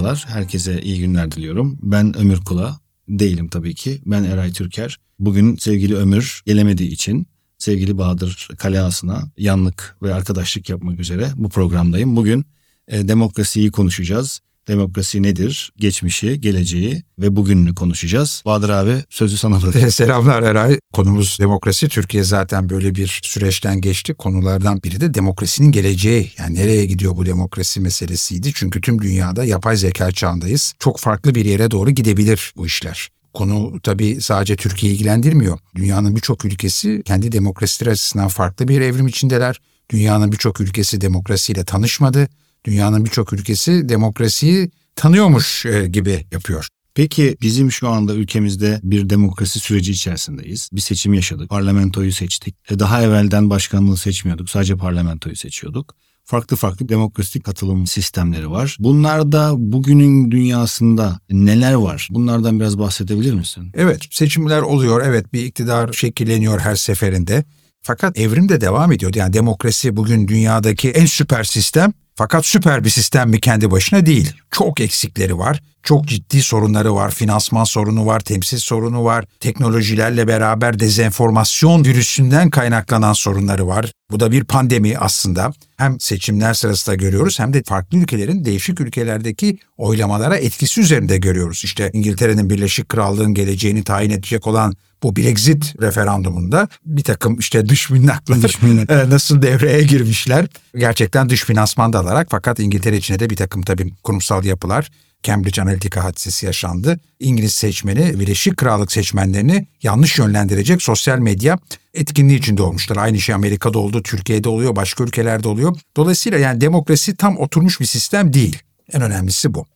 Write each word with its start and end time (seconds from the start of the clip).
Merhabalar, 0.00 0.24
herkese 0.28 0.82
iyi 0.82 0.98
günler 0.98 1.30
diliyorum. 1.30 1.78
Ben 1.82 2.16
Ömür 2.16 2.40
Kula, 2.40 2.80
değilim 3.08 3.48
tabii 3.48 3.74
ki. 3.74 4.02
Ben 4.06 4.24
Eray 4.24 4.52
Türker. 4.52 4.98
Bugün 5.18 5.56
sevgili 5.56 5.96
Ömür 5.96 6.42
gelemediği 6.46 6.88
için 6.88 7.26
sevgili 7.58 7.98
Bahadır 7.98 8.48
Kaleası'na 8.58 9.32
yanlık 9.38 9.96
ve 10.02 10.14
arkadaşlık 10.14 10.68
yapmak 10.68 11.00
üzere 11.00 11.30
bu 11.36 11.48
programdayım. 11.48 12.16
Bugün 12.16 12.44
e, 12.88 13.08
demokrasiyi 13.08 13.70
konuşacağız. 13.70 14.40
Demokrasi 14.70 15.22
nedir? 15.22 15.72
Geçmişi, 15.76 16.40
geleceği 16.40 17.02
ve 17.18 17.36
bugününü 17.36 17.74
konuşacağız. 17.74 18.42
Bahadır 18.46 18.68
abi 18.68 19.04
sözü 19.10 19.36
sana 19.36 19.62
bırakıyorum. 19.62 19.90
Selamlar 20.00 20.42
Eray. 20.42 20.78
Konumuz 20.92 21.38
demokrasi. 21.40 21.88
Türkiye 21.88 22.24
zaten 22.24 22.70
böyle 22.70 22.94
bir 22.94 23.20
süreçten 23.22 23.80
geçti. 23.80 24.14
Konulardan 24.14 24.82
biri 24.82 25.00
de 25.00 25.14
demokrasinin 25.14 25.72
geleceği. 25.72 26.32
Yani 26.38 26.54
nereye 26.54 26.86
gidiyor 26.86 27.16
bu 27.16 27.26
demokrasi 27.26 27.80
meselesiydi. 27.80 28.52
Çünkü 28.54 28.80
tüm 28.80 29.02
dünyada 29.02 29.44
yapay 29.44 29.76
zeka 29.76 30.12
çağındayız. 30.12 30.74
Çok 30.78 30.98
farklı 30.98 31.34
bir 31.34 31.44
yere 31.44 31.70
doğru 31.70 31.90
gidebilir 31.90 32.52
bu 32.56 32.66
işler. 32.66 33.08
Konu 33.34 33.80
tabii 33.82 34.20
sadece 34.20 34.56
Türkiye'yi 34.56 34.96
ilgilendirmiyor. 34.96 35.58
Dünyanın 35.74 36.16
birçok 36.16 36.44
ülkesi 36.44 37.02
kendi 37.04 37.32
demokrasileri 37.32 37.90
açısından 37.90 38.28
farklı 38.28 38.68
bir 38.68 38.80
evrim 38.80 39.06
içindeler. 39.06 39.60
Dünyanın 39.90 40.32
birçok 40.32 40.60
ülkesi 40.60 41.00
demokrasiyle 41.00 41.64
tanışmadı. 41.64 42.28
Dünyanın 42.64 43.04
birçok 43.04 43.32
ülkesi 43.32 43.88
demokrasiyi 43.88 44.70
tanıyormuş 44.96 45.66
e, 45.66 45.86
gibi 45.86 46.26
yapıyor. 46.32 46.68
Peki 46.94 47.36
bizim 47.42 47.72
şu 47.72 47.88
anda 47.88 48.14
ülkemizde 48.14 48.80
bir 48.82 49.10
demokrasi 49.10 49.60
süreci 49.60 49.92
içerisindeyiz. 49.92 50.70
Bir 50.72 50.80
seçim 50.80 51.14
yaşadık. 51.14 51.50
Parlamentoyu 51.50 52.12
seçtik. 52.12 52.56
E, 52.70 52.78
daha 52.78 53.02
evvelden 53.02 53.50
başkanlığı 53.50 53.96
seçmiyorduk. 53.96 54.50
Sadece 54.50 54.76
parlamentoyu 54.76 55.36
seçiyorduk. 55.36 55.94
Farklı 56.24 56.56
farklı 56.56 56.88
demokratik 56.88 57.44
katılım 57.44 57.86
sistemleri 57.86 58.50
var. 58.50 58.76
Bunlarda 58.80 59.52
bugünün 59.56 60.30
dünyasında 60.30 61.20
neler 61.30 61.74
var? 61.74 62.08
Bunlardan 62.10 62.60
biraz 62.60 62.78
bahsedebilir 62.78 63.34
misin? 63.34 63.72
Evet 63.74 64.06
seçimler 64.10 64.60
oluyor. 64.60 65.02
Evet 65.06 65.32
bir 65.32 65.44
iktidar 65.44 65.92
şekilleniyor 65.92 66.60
her 66.60 66.76
seferinde. 66.76 67.44
Fakat 67.82 68.18
evrim 68.18 68.48
de 68.48 68.60
devam 68.60 68.92
ediyor. 68.92 69.14
Yani 69.14 69.32
demokrasi 69.32 69.96
bugün 69.96 70.28
dünyadaki 70.28 70.90
en 70.90 71.06
süper 71.06 71.44
sistem 71.44 71.92
fakat 72.20 72.46
süper 72.46 72.84
bir 72.84 72.90
sistem 72.90 73.30
mi 73.30 73.40
kendi 73.40 73.70
başına 73.70 74.06
değil. 74.06 74.32
Çok 74.50 74.80
eksikleri 74.80 75.38
var. 75.38 75.60
Çok 75.82 76.06
ciddi 76.06 76.42
sorunları 76.42 76.94
var. 76.94 77.10
Finansman 77.10 77.64
sorunu 77.64 78.06
var, 78.06 78.20
temsil 78.20 78.58
sorunu 78.58 79.04
var. 79.04 79.24
Teknolojilerle 79.40 80.28
beraber 80.28 80.78
dezenformasyon 80.78 81.84
virüsünden 81.84 82.50
kaynaklanan 82.50 83.12
sorunları 83.12 83.66
var. 83.66 83.92
Bu 84.10 84.20
da 84.20 84.32
bir 84.32 84.44
pandemi 84.44 84.98
aslında. 84.98 85.52
Hem 85.76 86.00
seçimler 86.00 86.54
sırasında 86.54 86.96
görüyoruz 86.96 87.38
hem 87.38 87.52
de 87.52 87.62
farklı 87.62 87.98
ülkelerin 87.98 88.44
değişik 88.44 88.80
ülkelerdeki 88.80 89.58
oylamalara 89.76 90.36
etkisi 90.36 90.80
üzerinde 90.80 91.18
görüyoruz. 91.18 91.62
İşte 91.64 91.90
İngiltere'nin 91.92 92.50
Birleşik 92.50 92.88
Krallığın 92.88 93.34
geleceğini 93.34 93.84
tayin 93.84 94.10
edecek 94.10 94.46
olan 94.46 94.74
bu 95.02 95.16
Brexit 95.16 95.74
referandumunda 95.82 96.68
bir 96.86 97.02
takım 97.02 97.38
işte 97.38 97.68
dış 97.68 97.90
minnaklar 97.90 98.42
dış 98.42 98.62
minnak. 98.62 98.90
Nasıl 99.08 99.42
devreye 99.42 99.82
girmişler. 99.82 100.46
Gerçekten 100.76 101.28
dış 101.28 101.44
finansman 101.44 101.92
da 101.92 101.98
alarak 101.98 102.28
fakat 102.30 102.60
İngiltere 102.60 102.96
içinde 102.96 103.18
de 103.18 103.30
bir 103.30 103.36
takım 103.36 103.62
tabii 103.62 103.92
kurumsal 104.02 104.44
yapılar 104.44 104.90
Cambridge 105.22 105.62
Analytica 105.62 106.04
hadisesi 106.04 106.46
yaşandı. 106.46 107.00
İngiliz 107.20 107.54
seçmeni 107.54 108.20
Birleşik 108.20 108.56
Krallık 108.56 108.92
seçmenlerini 108.92 109.66
yanlış 109.82 110.18
yönlendirecek 110.18 110.82
sosyal 110.82 111.18
medya 111.18 111.58
etkinliği 111.94 112.38
içinde 112.38 112.62
olmuşlar. 112.62 112.96
Aynı 112.96 113.20
şey 113.20 113.34
Amerika'da 113.34 113.78
oldu, 113.78 114.02
Türkiye'de 114.02 114.48
oluyor, 114.48 114.76
başka 114.76 115.04
ülkelerde 115.04 115.48
oluyor. 115.48 115.76
Dolayısıyla 115.96 116.38
yani 116.38 116.60
demokrasi 116.60 117.16
tam 117.16 117.38
oturmuş 117.38 117.80
bir 117.80 117.86
sistem 117.86 118.32
değil. 118.32 118.58
En 118.92 119.02
önemlisi 119.02 119.54
bu. 119.54 119.66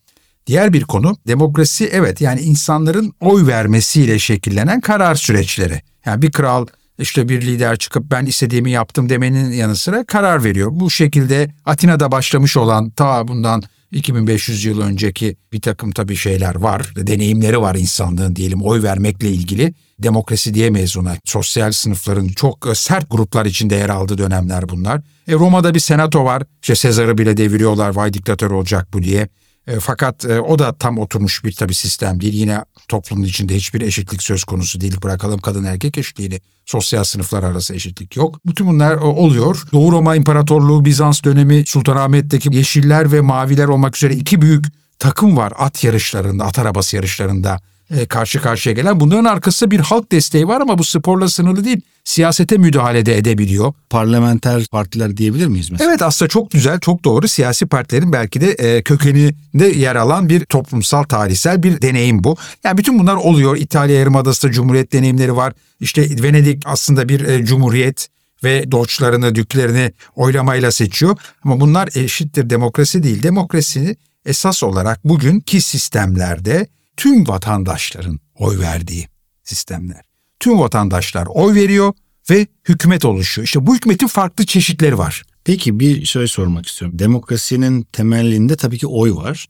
Diğer 0.47 0.73
bir 0.73 0.83
konu 0.83 1.17
demokrasi 1.27 1.91
evet 1.93 2.21
yani 2.21 2.41
insanların 2.41 3.13
oy 3.21 3.47
vermesiyle 3.47 4.19
şekillenen 4.19 4.81
karar 4.81 5.15
süreçleri. 5.15 5.83
Yani 6.07 6.23
bir 6.23 6.33
kral 6.33 6.67
işte 6.99 7.29
bir 7.29 7.43
lider 7.43 7.77
çıkıp 7.77 8.11
ben 8.11 8.27
istediğimi 8.27 8.71
yaptım 8.71 9.09
demenin 9.09 9.53
yanı 9.53 9.77
sıra 9.77 10.05
karar 10.05 10.45
veriyor. 10.45 10.71
Bu 10.73 10.91
şekilde 10.91 11.51
Atina'da 11.65 12.13
başlamış 12.13 12.57
olan 12.57 12.91
ta 12.91 13.29
bundan 13.29 13.63
2500 13.93 14.65
yıl 14.65 14.81
önceki 14.81 15.37
bir 15.53 15.61
takım 15.61 15.93
tabii 15.93 16.17
şeyler 16.17 16.55
var. 16.55 16.93
Deneyimleri 16.97 17.61
var 17.61 17.75
insanlığın 17.75 18.37
diyelim 18.37 18.63
oy 18.63 18.83
vermekle 18.83 19.31
ilgili. 19.31 19.75
Demokrasi 19.99 20.55
diyemeyiz 20.55 20.97
ona. 20.97 21.17
Sosyal 21.25 21.73
sınıfların 21.73 22.29
çok 22.29 22.69
sert 22.75 23.11
gruplar 23.11 23.47
içinde 23.47 23.75
yer 23.75 23.89
aldığı 23.89 24.19
dönemler 24.19 24.69
bunlar. 24.69 25.01
E 25.29 25.33
Roma'da 25.33 25.75
bir 25.75 25.81
senato 25.81 26.25
var. 26.25 26.43
İşte 26.63 26.75
Sezar'ı 26.75 27.19
bile 27.19 27.37
deviriyorlar 27.37 27.95
vay 27.95 28.13
diktatör 28.13 28.51
olacak 28.51 28.89
bu 28.93 29.03
diye. 29.03 29.29
E, 29.67 29.81
fakat 29.81 30.25
e, 30.25 30.41
o 30.41 30.59
da 30.59 30.73
tam 30.73 30.99
oturmuş 30.99 31.45
bir 31.45 31.53
tabii 31.53 31.75
sistem 31.75 32.21
değil. 32.21 32.35
Yine 32.35 32.65
toplumun 32.89 33.25
içinde 33.25 33.55
hiçbir 33.57 33.81
eşitlik 33.81 34.23
söz 34.23 34.45
konusu 34.45 34.81
değil. 34.81 35.03
Bırakalım 35.03 35.41
kadın 35.41 35.65
erkek 35.65 35.99
eşitliğini. 35.99 36.41
Sosyal 36.67 37.05
sınıflar 37.05 37.43
arası 37.43 37.75
eşitlik 37.75 38.17
yok. 38.17 38.41
Bütün 38.47 38.67
bunlar 38.67 38.93
e, 38.93 39.01
oluyor. 39.01 39.63
Doğu 39.73 39.93
Roma 39.93 40.17
İmparatorluğu, 40.17 40.85
Bizans 40.85 41.25
dönemi, 41.25 41.65
Sultanahmet'teki 41.67 42.57
yeşiller 42.57 43.13
ve 43.13 43.21
maviler 43.21 43.67
olmak 43.67 43.97
üzere 43.97 44.15
iki 44.15 44.43
büyük 44.43 44.67
takım 44.99 45.37
var 45.37 45.53
at 45.59 45.85
yarışlarında, 45.85 46.45
at 46.45 46.59
arabası 46.59 46.97
yarışlarında 46.97 47.61
karşı 48.09 48.41
karşıya 48.41 48.75
gelen. 48.75 49.01
Bunların 49.01 49.25
arkasında 49.25 49.71
bir 49.71 49.81
halk 49.81 50.13
desteği 50.13 50.49
var 50.49 50.61
ama 50.61 50.79
bu 50.79 50.85
sporla 50.85 51.29
sınırlı 51.29 51.65
değil. 51.65 51.81
Siyasete 52.05 52.57
müdahale 52.57 53.07
de 53.07 53.17
edebiliyor. 53.17 53.73
Parlamenter 53.91 54.67
partiler 54.67 55.17
diyebilir 55.17 55.47
miyiz 55.47 55.71
mesela? 55.71 55.91
Evet 55.91 56.03
aslında 56.03 56.29
çok 56.29 56.51
güzel, 56.51 56.81
çok 56.81 57.05
doğru. 57.05 57.29
Siyasi 57.29 57.67
partilerin 57.67 58.13
belki 58.13 58.41
de 58.41 58.51
e, 58.51 58.83
kökeninde 58.83 59.67
yer 59.67 59.97
alan 59.97 60.29
bir 60.29 60.45
toplumsal, 60.45 61.03
tarihsel 61.03 61.63
bir 61.63 61.83
deneyim 61.83 62.25
bu. 62.25 62.37
Yani 62.65 62.79
bütün 62.79 62.99
bunlar 62.99 63.15
oluyor. 63.15 63.57
İtalya 63.57 63.97
Yarımadası'nda 63.97 64.53
cumhuriyet 64.53 64.93
deneyimleri 64.93 65.37
var. 65.37 65.53
İşte 65.81 66.23
Venedik 66.23 66.63
aslında 66.67 67.09
bir 67.09 67.21
e, 67.21 67.45
cumhuriyet 67.45 68.09
ve 68.45 68.73
doçlarını, 68.73 69.35
düklerini 69.35 69.93
oylamayla 70.17 70.73
seçiyor. 70.73 71.17
Ama 71.45 71.61
bunlar 71.61 71.89
eşittir 71.95 72.51
demokrasi 72.51 73.03
değil. 73.03 73.23
Demokrasini 73.23 73.97
esas 74.27 74.63
olarak 74.63 75.05
bugünkü 75.05 75.61
sistemlerde 75.61 76.67
tüm 76.97 77.29
vatandaşların 77.29 78.21
oy 78.35 78.59
verdiği 78.59 79.09
sistemler. 79.45 80.03
Tüm 80.41 80.59
vatandaşlar 80.59 81.27
oy 81.27 81.55
veriyor 81.55 81.93
ve 82.31 82.47
hükümet 82.69 83.05
oluşuyor. 83.05 83.47
İşte 83.47 83.67
bu 83.67 83.75
hükümetin 83.75 84.07
farklı 84.07 84.47
çeşitleri 84.47 84.99
var. 84.99 85.23
Peki 85.45 85.81
bir 85.81 86.05
şey 86.05 86.29
sormak 86.29 86.67
istiyorum. 86.67 86.99
Demokrasinin 86.99 87.83
temelinde 87.83 88.57
tabii 88.57 88.79
ki 88.79 88.87
oy 88.87 89.15
var 89.15 89.47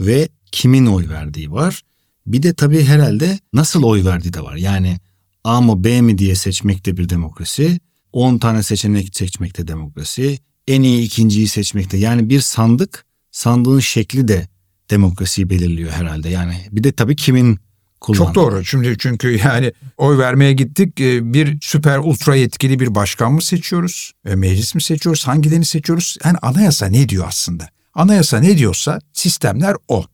ve 0.00 0.28
kimin 0.52 0.86
oy 0.86 1.08
verdiği 1.08 1.52
var. 1.52 1.82
Bir 2.26 2.42
de 2.42 2.54
tabii 2.54 2.84
herhalde 2.84 3.38
nasıl 3.52 3.82
oy 3.82 4.04
verdiği 4.04 4.32
de 4.32 4.40
var. 4.40 4.56
Yani 4.56 4.98
A 5.44 5.60
mı 5.60 5.84
B 5.84 6.00
mi 6.00 6.18
diye 6.18 6.34
seçmek 6.34 6.86
de 6.86 6.96
bir 6.96 7.08
demokrasi. 7.08 7.80
10 8.12 8.38
tane 8.38 8.62
seçenek 8.62 9.16
seçmek 9.16 9.58
de 9.58 9.68
demokrasi. 9.68 10.38
En 10.68 10.82
iyi 10.82 11.02
ikinciyi 11.02 11.48
seçmek 11.48 11.92
de. 11.92 11.96
Yani 11.96 12.28
bir 12.28 12.40
sandık, 12.40 13.04
sandığın 13.30 13.80
şekli 13.80 14.28
de 14.28 14.48
demokrasiyi 14.92 15.50
belirliyor 15.50 15.90
herhalde. 15.90 16.28
Yani 16.28 16.54
bir 16.72 16.84
de 16.84 16.92
tabii 16.92 17.16
kimin 17.16 17.58
kullandığı. 18.00 18.24
Çok 18.24 18.34
doğru. 18.34 18.64
Şimdi 18.64 18.96
çünkü 18.98 19.38
yani 19.44 19.72
oy 19.96 20.18
vermeye 20.18 20.52
gittik. 20.52 21.00
E, 21.00 21.32
bir 21.34 21.58
süper 21.62 21.98
ultra 21.98 22.36
yetkili 22.36 22.80
bir 22.80 22.94
başkan 22.94 23.32
mı 23.32 23.42
seçiyoruz? 23.42 24.12
E, 24.26 24.34
meclis 24.34 24.74
mi 24.74 24.82
seçiyoruz? 24.82 25.26
Hangilerini 25.26 25.64
seçiyoruz? 25.64 26.16
Yani 26.24 26.36
anayasa 26.42 26.86
ne 26.86 27.08
diyor 27.08 27.24
aslında? 27.28 27.68
Anayasa 27.94 28.38
ne 28.38 28.58
diyorsa 28.58 29.00
sistemler 29.12 29.76
o. 29.88 30.04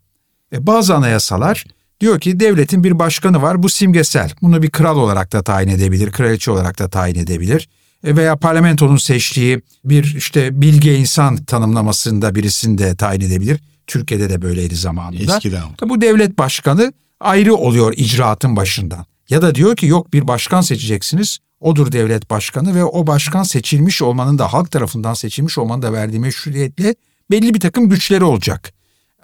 E, 0.53 0.67
bazı 0.67 0.95
anayasalar 0.95 1.65
diyor 2.01 2.21
ki 2.21 2.41
devletin 2.41 2.85
bir 2.85 2.99
başkanı 2.99 3.43
var 3.43 3.63
bu 3.63 3.69
simgesel. 3.69 4.33
Bunu 4.43 4.63
bir 4.63 4.71
kral 4.71 4.97
olarak 4.97 5.33
da 5.33 5.43
tayin 5.43 5.69
edebilir, 5.69 6.13
kraliçe 6.13 6.51
olarak 6.51 6.79
da 6.79 6.89
tayin 6.89 7.15
edebilir 7.15 7.69
veya 8.05 8.37
parlamentonun 8.37 8.97
seçtiği 8.97 9.63
bir 9.85 10.15
işte 10.17 10.61
bilge 10.61 10.99
insan 10.99 11.37
tanımlamasında 11.37 12.35
birisini 12.35 12.79
de 12.79 12.97
tayin 12.97 13.21
edebilir. 13.21 13.61
Türkiye'de 13.89 14.31
de 14.31 14.43
böyleydi 14.43 14.77
zamanında. 14.77 15.37
Eskiden. 15.37 15.63
Bu 15.89 16.01
devlet 16.01 16.39
başkanı 16.39 16.93
ayrı 17.21 17.55
oluyor 17.55 17.95
icraatın 17.97 18.57
başından. 18.57 19.07
Ya 19.29 19.43
da 19.43 19.55
diyor 19.55 19.77
ki 19.77 19.87
yok 19.87 20.13
bir 20.13 20.29
başkan 20.29 20.61
seçeceksiniz. 20.61 21.39
Odur 21.61 21.93
devlet 21.93 22.31
başkanı 22.31 22.75
ve 22.75 22.85
o 22.85 23.07
başkan 23.07 23.43
seçilmiş 23.43 24.03
olmanın 24.03 24.39
da 24.39 24.53
halk 24.53 24.71
tarafından 24.71 25.15
seçilmiş 25.15 25.59
olmanın 25.59 25.83
da 25.83 25.93
verdiği 25.93 26.19
meşruiyetle 26.19 26.95
belli 27.31 27.55
bir 27.55 27.61
takım 27.61 27.89
güçleri 27.89 28.25
olacak. 28.25 28.73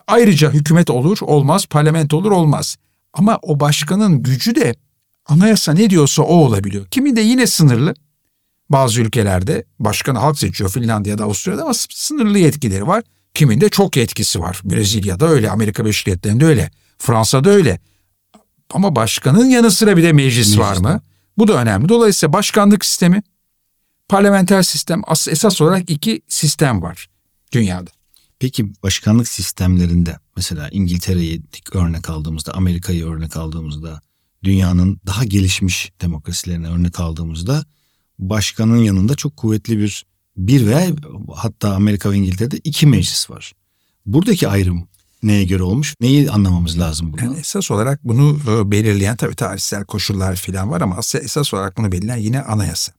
Ayrıca 0.06 0.50
hükümet 0.50 0.90
olur 0.90 1.18
olmaz, 1.22 1.66
parlamento 1.66 2.16
olur 2.16 2.30
olmaz. 2.30 2.76
Ama 3.12 3.38
o 3.42 3.60
başkanın 3.60 4.22
gücü 4.22 4.54
de 4.54 4.74
anayasa 5.26 5.72
ne 5.72 5.90
diyorsa 5.90 6.22
o 6.22 6.34
olabiliyor. 6.34 6.86
Kimi 6.86 7.16
de 7.16 7.20
yine 7.20 7.46
sınırlı. 7.46 7.94
Bazı 8.70 9.00
ülkelerde 9.00 9.64
başkanı 9.78 10.18
halk 10.18 10.38
seçiyor 10.38 10.70
Finlandiya'da, 10.70 11.24
Avusturya'da 11.24 11.62
ama 11.62 11.74
sınırlı 11.90 12.38
yetkileri 12.38 12.86
var. 12.86 13.04
Kiminde 13.34 13.68
çok 13.68 13.96
etkisi 13.96 14.40
var. 14.40 14.60
Brezilya'da 14.64 15.28
öyle, 15.28 15.50
Amerika 15.50 15.84
Birleşik 15.84 16.06
Devletleri'nde 16.06 16.44
öyle, 16.44 16.70
Fransa'da 16.98 17.50
öyle. 17.50 17.80
Ama 18.70 18.96
başkanın 18.96 19.46
yanı 19.46 19.70
sıra 19.70 19.96
bir 19.96 20.02
de 20.02 20.12
meclis, 20.12 20.36
meclis 20.36 20.58
var 20.58 20.76
mı? 20.76 21.00
Bu 21.38 21.48
da 21.48 21.62
önemli. 21.62 21.88
Dolayısıyla 21.88 22.32
başkanlık 22.32 22.84
sistemi, 22.84 23.22
parlamenter 24.08 24.62
sistem 24.62 25.02
esas 25.28 25.60
olarak 25.60 25.90
iki 25.90 26.22
sistem 26.28 26.82
var 26.82 27.08
dünyada. 27.52 27.90
Peki 28.38 28.82
başkanlık 28.82 29.28
sistemlerinde 29.28 30.18
mesela 30.36 30.68
İngiltere'yi 30.68 31.42
örnek 31.72 32.10
aldığımızda, 32.10 32.54
Amerika'yı 32.54 33.06
örnek 33.06 33.36
aldığımızda, 33.36 34.00
dünyanın 34.44 35.00
daha 35.06 35.24
gelişmiş 35.24 35.92
demokrasilerine 36.00 36.68
örnek 36.68 37.00
aldığımızda 37.00 37.64
başkanın 38.18 38.76
yanında 38.76 39.14
çok 39.14 39.36
kuvvetli 39.36 39.78
bir 39.78 40.06
bir 40.36 40.66
veya 40.66 40.90
hatta 41.34 41.74
Amerika 41.74 42.10
ve 42.10 42.16
İngiltere'de 42.16 42.56
iki 42.64 42.86
meclis 42.86 43.30
var. 43.30 43.52
Buradaki 44.06 44.48
ayrım 44.48 44.88
neye 45.22 45.44
göre 45.44 45.62
olmuş? 45.62 45.94
Neyi 46.00 46.30
anlamamız 46.30 46.78
lazım 46.78 47.12
burada? 47.12 47.24
Yani 47.24 47.38
esas 47.38 47.70
olarak 47.70 48.04
bunu 48.04 48.38
e, 48.48 48.70
belirleyen 48.70 49.16
tabii 49.16 49.34
tarihsel 49.34 49.84
koşullar 49.84 50.36
falan 50.36 50.70
var 50.70 50.80
ama 50.80 50.98
esas 51.14 51.54
olarak 51.54 51.76
bunu 51.76 51.92
belirleyen 51.92 52.18
yine 52.18 52.42
anayasa. 52.42 52.92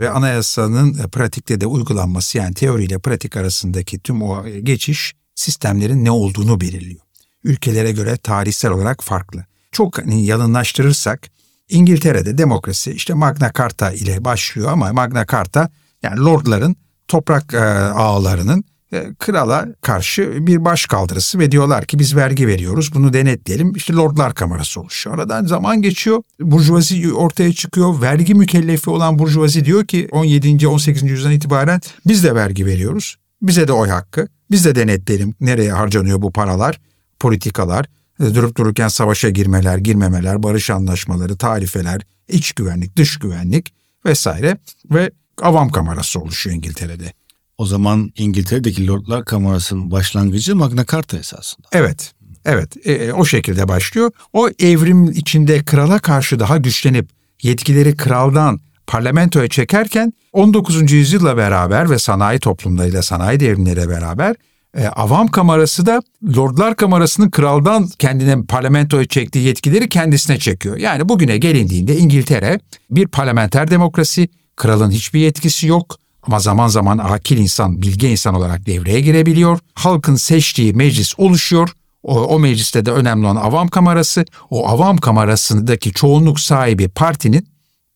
Ve 0.00 0.10
anayasanın 0.10 0.98
e, 0.98 1.08
pratikte 1.08 1.60
de 1.60 1.66
uygulanması 1.66 2.38
yani 2.38 2.54
teoriyle 2.54 2.98
pratik 2.98 3.36
arasındaki 3.36 3.98
tüm 3.98 4.22
o 4.22 4.46
e, 4.46 4.60
geçiş 4.60 5.14
sistemlerin 5.34 6.04
ne 6.04 6.10
olduğunu 6.10 6.60
belirliyor. 6.60 7.00
Ülkelere 7.44 7.92
göre 7.92 8.16
tarihsel 8.16 8.70
olarak 8.70 9.04
farklı. 9.04 9.44
Çok 9.72 9.98
hani 9.98 10.26
yalınlaştırırsak 10.26 11.30
İngiltere'de 11.68 12.38
demokrasi 12.38 12.92
işte 12.92 13.14
Magna 13.14 13.52
Carta 13.58 13.92
ile 13.92 14.24
başlıyor 14.24 14.72
ama 14.72 14.92
Magna 14.92 15.26
Carta 15.26 15.70
yani 16.06 16.20
lordların 16.20 16.76
toprak 17.08 17.54
e, 17.54 17.58
ağalarının 17.58 18.64
e, 18.92 19.14
krala 19.18 19.66
karşı 19.82 20.46
bir 20.46 20.64
baş 20.64 20.86
kaldırısı 20.86 21.38
ve 21.38 21.50
diyorlar 21.50 21.84
ki 21.84 21.98
biz 21.98 22.16
vergi 22.16 22.46
veriyoruz 22.46 22.94
bunu 22.94 23.12
denetleyelim. 23.12 23.72
İşte 23.76 23.92
Lordlar 23.92 24.34
Kamerası 24.34 24.80
oluşuyor. 24.80 25.18
Aradan 25.18 25.46
zaman 25.46 25.82
geçiyor. 25.82 26.22
Burjuvazi 26.40 27.12
ortaya 27.12 27.52
çıkıyor. 27.52 28.00
Vergi 28.02 28.34
mükellefi 28.34 28.90
olan 28.90 29.18
burjuvazi 29.18 29.64
diyor 29.64 29.86
ki 29.86 30.08
17. 30.10 30.68
18. 30.68 31.02
yüzyıldan 31.02 31.32
itibaren 31.32 31.80
biz 32.06 32.24
de 32.24 32.34
vergi 32.34 32.66
veriyoruz. 32.66 33.16
Bize 33.42 33.68
de 33.68 33.72
oy 33.72 33.88
hakkı. 33.88 34.28
Biz 34.50 34.64
de 34.64 34.74
denetleyelim 34.74 35.34
nereye 35.40 35.72
harcanıyor 35.72 36.22
bu 36.22 36.32
paralar, 36.32 36.80
politikalar, 37.20 37.86
e, 38.20 38.34
durup 38.34 38.56
dururken 38.56 38.88
savaşa 38.88 39.30
girmeler, 39.30 39.78
girmemeler, 39.78 40.42
barış 40.42 40.70
anlaşmaları, 40.70 41.36
tarifeler, 41.36 42.00
iç 42.28 42.52
güvenlik, 42.52 42.96
dış 42.96 43.18
güvenlik 43.18 43.74
vesaire 44.04 44.58
ve 44.90 45.10
avam 45.42 45.68
kamerası 45.68 46.20
oluşuyor 46.20 46.56
İngiltere'de. 46.56 47.12
O 47.58 47.66
zaman 47.66 48.12
İngiltere'deki 48.16 48.86
Lordlar 48.86 49.24
Kamerası'nın 49.24 49.90
başlangıcı 49.90 50.56
Magna 50.56 50.86
Carta 50.86 51.18
esasında. 51.18 51.68
Evet, 51.72 52.12
evet 52.44 52.86
e, 52.86 52.92
e, 52.92 53.12
o 53.12 53.24
şekilde 53.24 53.68
başlıyor. 53.68 54.10
O 54.32 54.48
evrim 54.58 55.10
içinde 55.10 55.64
krala 55.64 55.98
karşı 55.98 56.38
daha 56.38 56.56
güçlenip 56.56 57.08
yetkileri 57.42 57.96
kraldan 57.96 58.60
parlamentoya 58.86 59.48
çekerken 59.48 60.12
19. 60.32 60.92
yüzyılla 60.92 61.36
beraber 61.36 61.90
ve 61.90 61.98
sanayi 61.98 62.38
toplumlarıyla 62.38 63.02
sanayi 63.02 63.40
devrimleriyle 63.40 63.88
beraber 63.88 64.36
e, 64.76 64.86
avam 64.86 65.28
kamerası 65.28 65.86
da 65.86 66.02
Lordlar 66.36 66.76
Kamerası'nın 66.76 67.30
kraldan 67.30 67.88
kendine 67.98 68.42
parlamentoya 68.42 69.04
çektiği 69.04 69.46
yetkileri 69.46 69.88
kendisine 69.88 70.38
çekiyor. 70.38 70.76
Yani 70.76 71.08
bugüne 71.08 71.38
gelindiğinde 71.38 71.96
İngiltere 71.96 72.60
bir 72.90 73.06
parlamenter 73.06 73.70
demokrasi, 73.70 74.28
kralın 74.56 74.90
hiçbir 74.90 75.20
yetkisi 75.20 75.66
yok 75.66 75.96
ama 76.22 76.38
zaman 76.40 76.68
zaman 76.68 76.98
akil 76.98 77.38
insan, 77.38 77.82
bilge 77.82 78.10
insan 78.10 78.34
olarak 78.34 78.66
devreye 78.66 79.00
girebiliyor. 79.00 79.58
Halkın 79.74 80.16
seçtiği 80.16 80.72
meclis 80.72 81.18
oluşuyor. 81.18 81.72
O, 82.02 82.20
o 82.20 82.38
mecliste 82.38 82.86
de 82.86 82.92
önemli 82.92 83.26
olan 83.26 83.36
avam 83.36 83.68
kamerası. 83.68 84.24
O 84.50 84.68
avam 84.68 84.96
kamerasındaki 84.96 85.92
çoğunluk 85.92 86.40
sahibi 86.40 86.88
partinin 86.88 87.48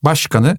başkanı 0.02 0.58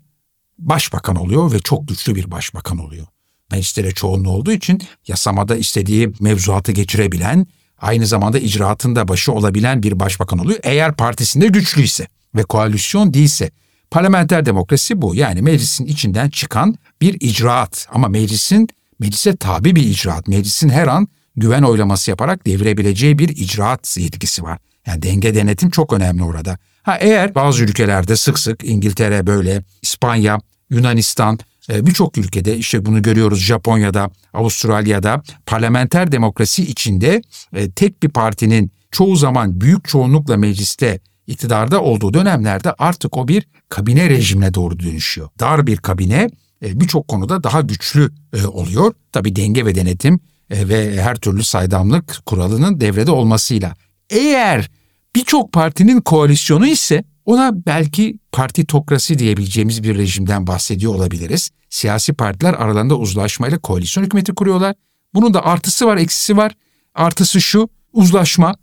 başbakan 0.60 1.16
oluyor 1.16 1.52
ve 1.52 1.60
çok 1.60 1.88
güçlü 1.88 2.16
bir 2.16 2.32
başbakan 2.32 2.78
oluyor. 2.78 3.08
Meclislere 3.52 3.92
çoğunluğu 3.92 4.30
olduğu 4.30 4.52
için 4.52 4.82
yasamada 5.08 5.56
istediği 5.56 6.14
mevzuatı 6.20 6.72
geçirebilen, 6.72 7.48
aynı 7.78 8.08
zamanda 8.08 8.40
icraatında 8.40 9.08
başı 9.08 9.32
olabilen 9.32 9.84
bir 9.84 10.00
başbakan 10.00 10.40
oluyor. 10.40 10.60
Eğer 10.64 10.96
partisinde 10.96 11.48
güçlüyse 11.48 12.08
ve 12.36 12.44
koalisyon 12.44 13.14
değilse 13.14 13.52
Parlamenter 13.92 14.46
demokrasi 14.46 15.02
bu. 15.02 15.16
Yani 15.16 15.42
meclisin 15.42 15.86
içinden 15.86 16.30
çıkan 16.30 16.76
bir 17.02 17.18
icraat 17.20 17.88
ama 17.92 18.08
meclisin 18.08 18.68
meclise 19.00 19.36
tabi 19.36 19.76
bir 19.76 19.84
icraat. 19.84 20.28
Meclisin 20.28 20.70
her 20.70 20.88
an 20.88 21.08
güven 21.36 21.64
oylaması 21.64 22.12
yaparak 22.12 22.46
devirebileceği 22.46 23.20
bir 23.20 23.30
icraat 23.30 23.98
yetkisi 23.98 24.44
var. 24.44 24.60
Yani 24.86 25.02
denge 25.02 25.36
denetim 25.36 25.70
çok 25.70 25.94
önemli 25.94 26.24
orada. 26.24 26.58
Ha 26.84 26.98
eğer 26.98 27.36
bazı 27.36 27.64
ülkelerde 27.64 28.16
sık 28.16 28.40
sık 28.40 28.64
İngiltere 28.64 29.28
böyle, 29.28 29.64
İspanya, 29.82 30.40
Yunanistan, 30.70 31.40
e, 31.70 31.86
birçok 31.86 32.18
ülkede 32.18 32.58
işte 32.58 32.86
bunu 32.86 33.02
görüyoruz 33.02 33.40
Japonya'da, 33.40 34.10
Avustralya'da 34.34 35.24
parlamenter 35.46 36.12
demokrasi 36.12 36.64
içinde 36.64 37.22
e, 37.54 37.72
tek 37.72 38.04
bir 38.04 38.10
partinin 38.10 38.72
çoğu 38.92 39.16
zaman 39.16 39.62
büyük 39.62 39.88
çoğunlukla 39.88 40.38
mecliste 40.38 41.00
iktidarda 41.28 41.82
olduğu 41.82 42.14
dönemlerde 42.14 42.74
artık 42.74 43.18
o 43.18 43.28
bir 43.28 43.48
kabine 43.72 44.10
rejimine 44.10 44.54
doğru 44.54 44.80
dönüşüyor. 44.80 45.30
Dar 45.40 45.68
bir 45.68 45.78
kabine 45.78 46.30
e, 46.66 46.80
birçok 46.80 47.08
konuda 47.08 47.44
daha 47.44 47.62
güçlü 47.62 48.12
e, 48.34 48.46
oluyor. 48.46 48.94
Tabi 49.12 49.36
denge 49.36 49.66
ve 49.66 49.76
denetim 49.76 50.20
e, 50.50 50.70
ve 50.70 51.02
her 51.02 51.16
türlü 51.16 51.44
saydamlık 51.44 52.26
kuralının 52.26 52.82
devrede 52.82 53.12
olmasıyla. 53.12 53.74
Eğer 54.10 54.70
birçok 55.16 55.52
partinin 55.52 56.02
koalisyonu 56.02 56.68
ise 56.68 57.04
ona 57.26 57.66
belki 57.66 58.20
partitokrasi 58.32 59.20
diyebileceğimiz 59.20 59.84
bir 59.84 59.98
rejimden 59.98 60.48
bahsediyor 60.48 60.96
olabiliriz. 60.96 61.50
Siyasi 61.70 62.14
partiler 62.14 62.54
aralarında 62.54 62.96
uzlaşmayla 62.96 63.60
koalisyon 63.60 64.04
hükümeti 64.04 64.34
kuruyorlar. 64.34 64.76
Bunun 65.14 65.34
da 65.34 65.46
artısı 65.46 65.86
var, 65.86 65.98
eksisi 65.98 66.38
var. 66.38 66.56
Artısı 66.96 67.42
şu, 67.42 67.70
uzlaşma 67.94 68.56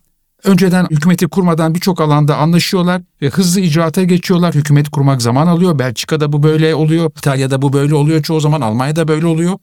Önceden 0.44 0.86
hükümeti 0.90 1.28
kurmadan 1.28 1.74
birçok 1.74 2.00
alanda 2.00 2.36
anlaşıyorlar 2.36 3.02
ve 3.22 3.28
hızlı 3.28 3.60
icraata 3.60 4.04
geçiyorlar. 4.04 4.54
Hükümet 4.54 4.88
kurmak 4.88 5.22
zaman 5.22 5.46
alıyor. 5.46 5.78
Belçika'da 5.78 6.32
bu 6.32 6.42
böyle 6.42 6.74
oluyor. 6.74 7.10
İtalya'da 7.18 7.62
bu 7.62 7.72
böyle 7.72 7.94
oluyor 7.94 8.22
çoğu 8.22 8.40
zaman. 8.40 8.60
Almanya'da 8.60 9.08
böyle 9.08 9.26
oluyor. 9.26 9.58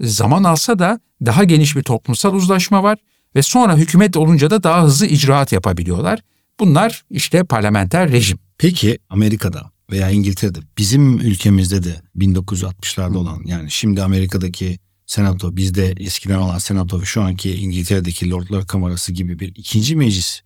Zaman 0.00 0.44
alsa 0.44 0.78
da 0.78 1.00
daha 1.26 1.44
geniş 1.44 1.76
bir 1.76 1.82
toplumsal 1.82 2.34
uzlaşma 2.34 2.82
var 2.82 2.98
ve 3.36 3.42
sonra 3.42 3.76
hükümet 3.76 4.16
olunca 4.16 4.50
da 4.50 4.62
daha 4.62 4.84
hızlı 4.84 5.06
icraat 5.06 5.52
yapabiliyorlar. 5.52 6.20
Bunlar 6.60 7.04
işte 7.10 7.44
parlamenter 7.44 8.12
rejim. 8.12 8.38
Peki 8.58 8.98
Amerika'da 9.10 9.70
veya 9.90 10.10
İngiltere'de 10.10 10.58
bizim 10.78 11.18
ülkemizde 11.18 11.82
de 11.82 12.02
1960'larda 12.18 13.16
olan 13.16 13.42
yani 13.44 13.70
şimdi 13.70 14.02
Amerika'daki 14.02 14.78
senato 15.14 15.56
bizde 15.56 15.94
eskiden 16.00 16.38
olan 16.38 16.58
senato 16.58 17.00
ve 17.00 17.04
şu 17.04 17.22
anki 17.22 17.54
İngiltere'deki 17.54 18.30
Lordlar 18.30 18.66
Kamerası 18.66 19.12
gibi 19.12 19.38
bir 19.38 19.48
ikinci 19.48 19.96
meclis 19.96 20.40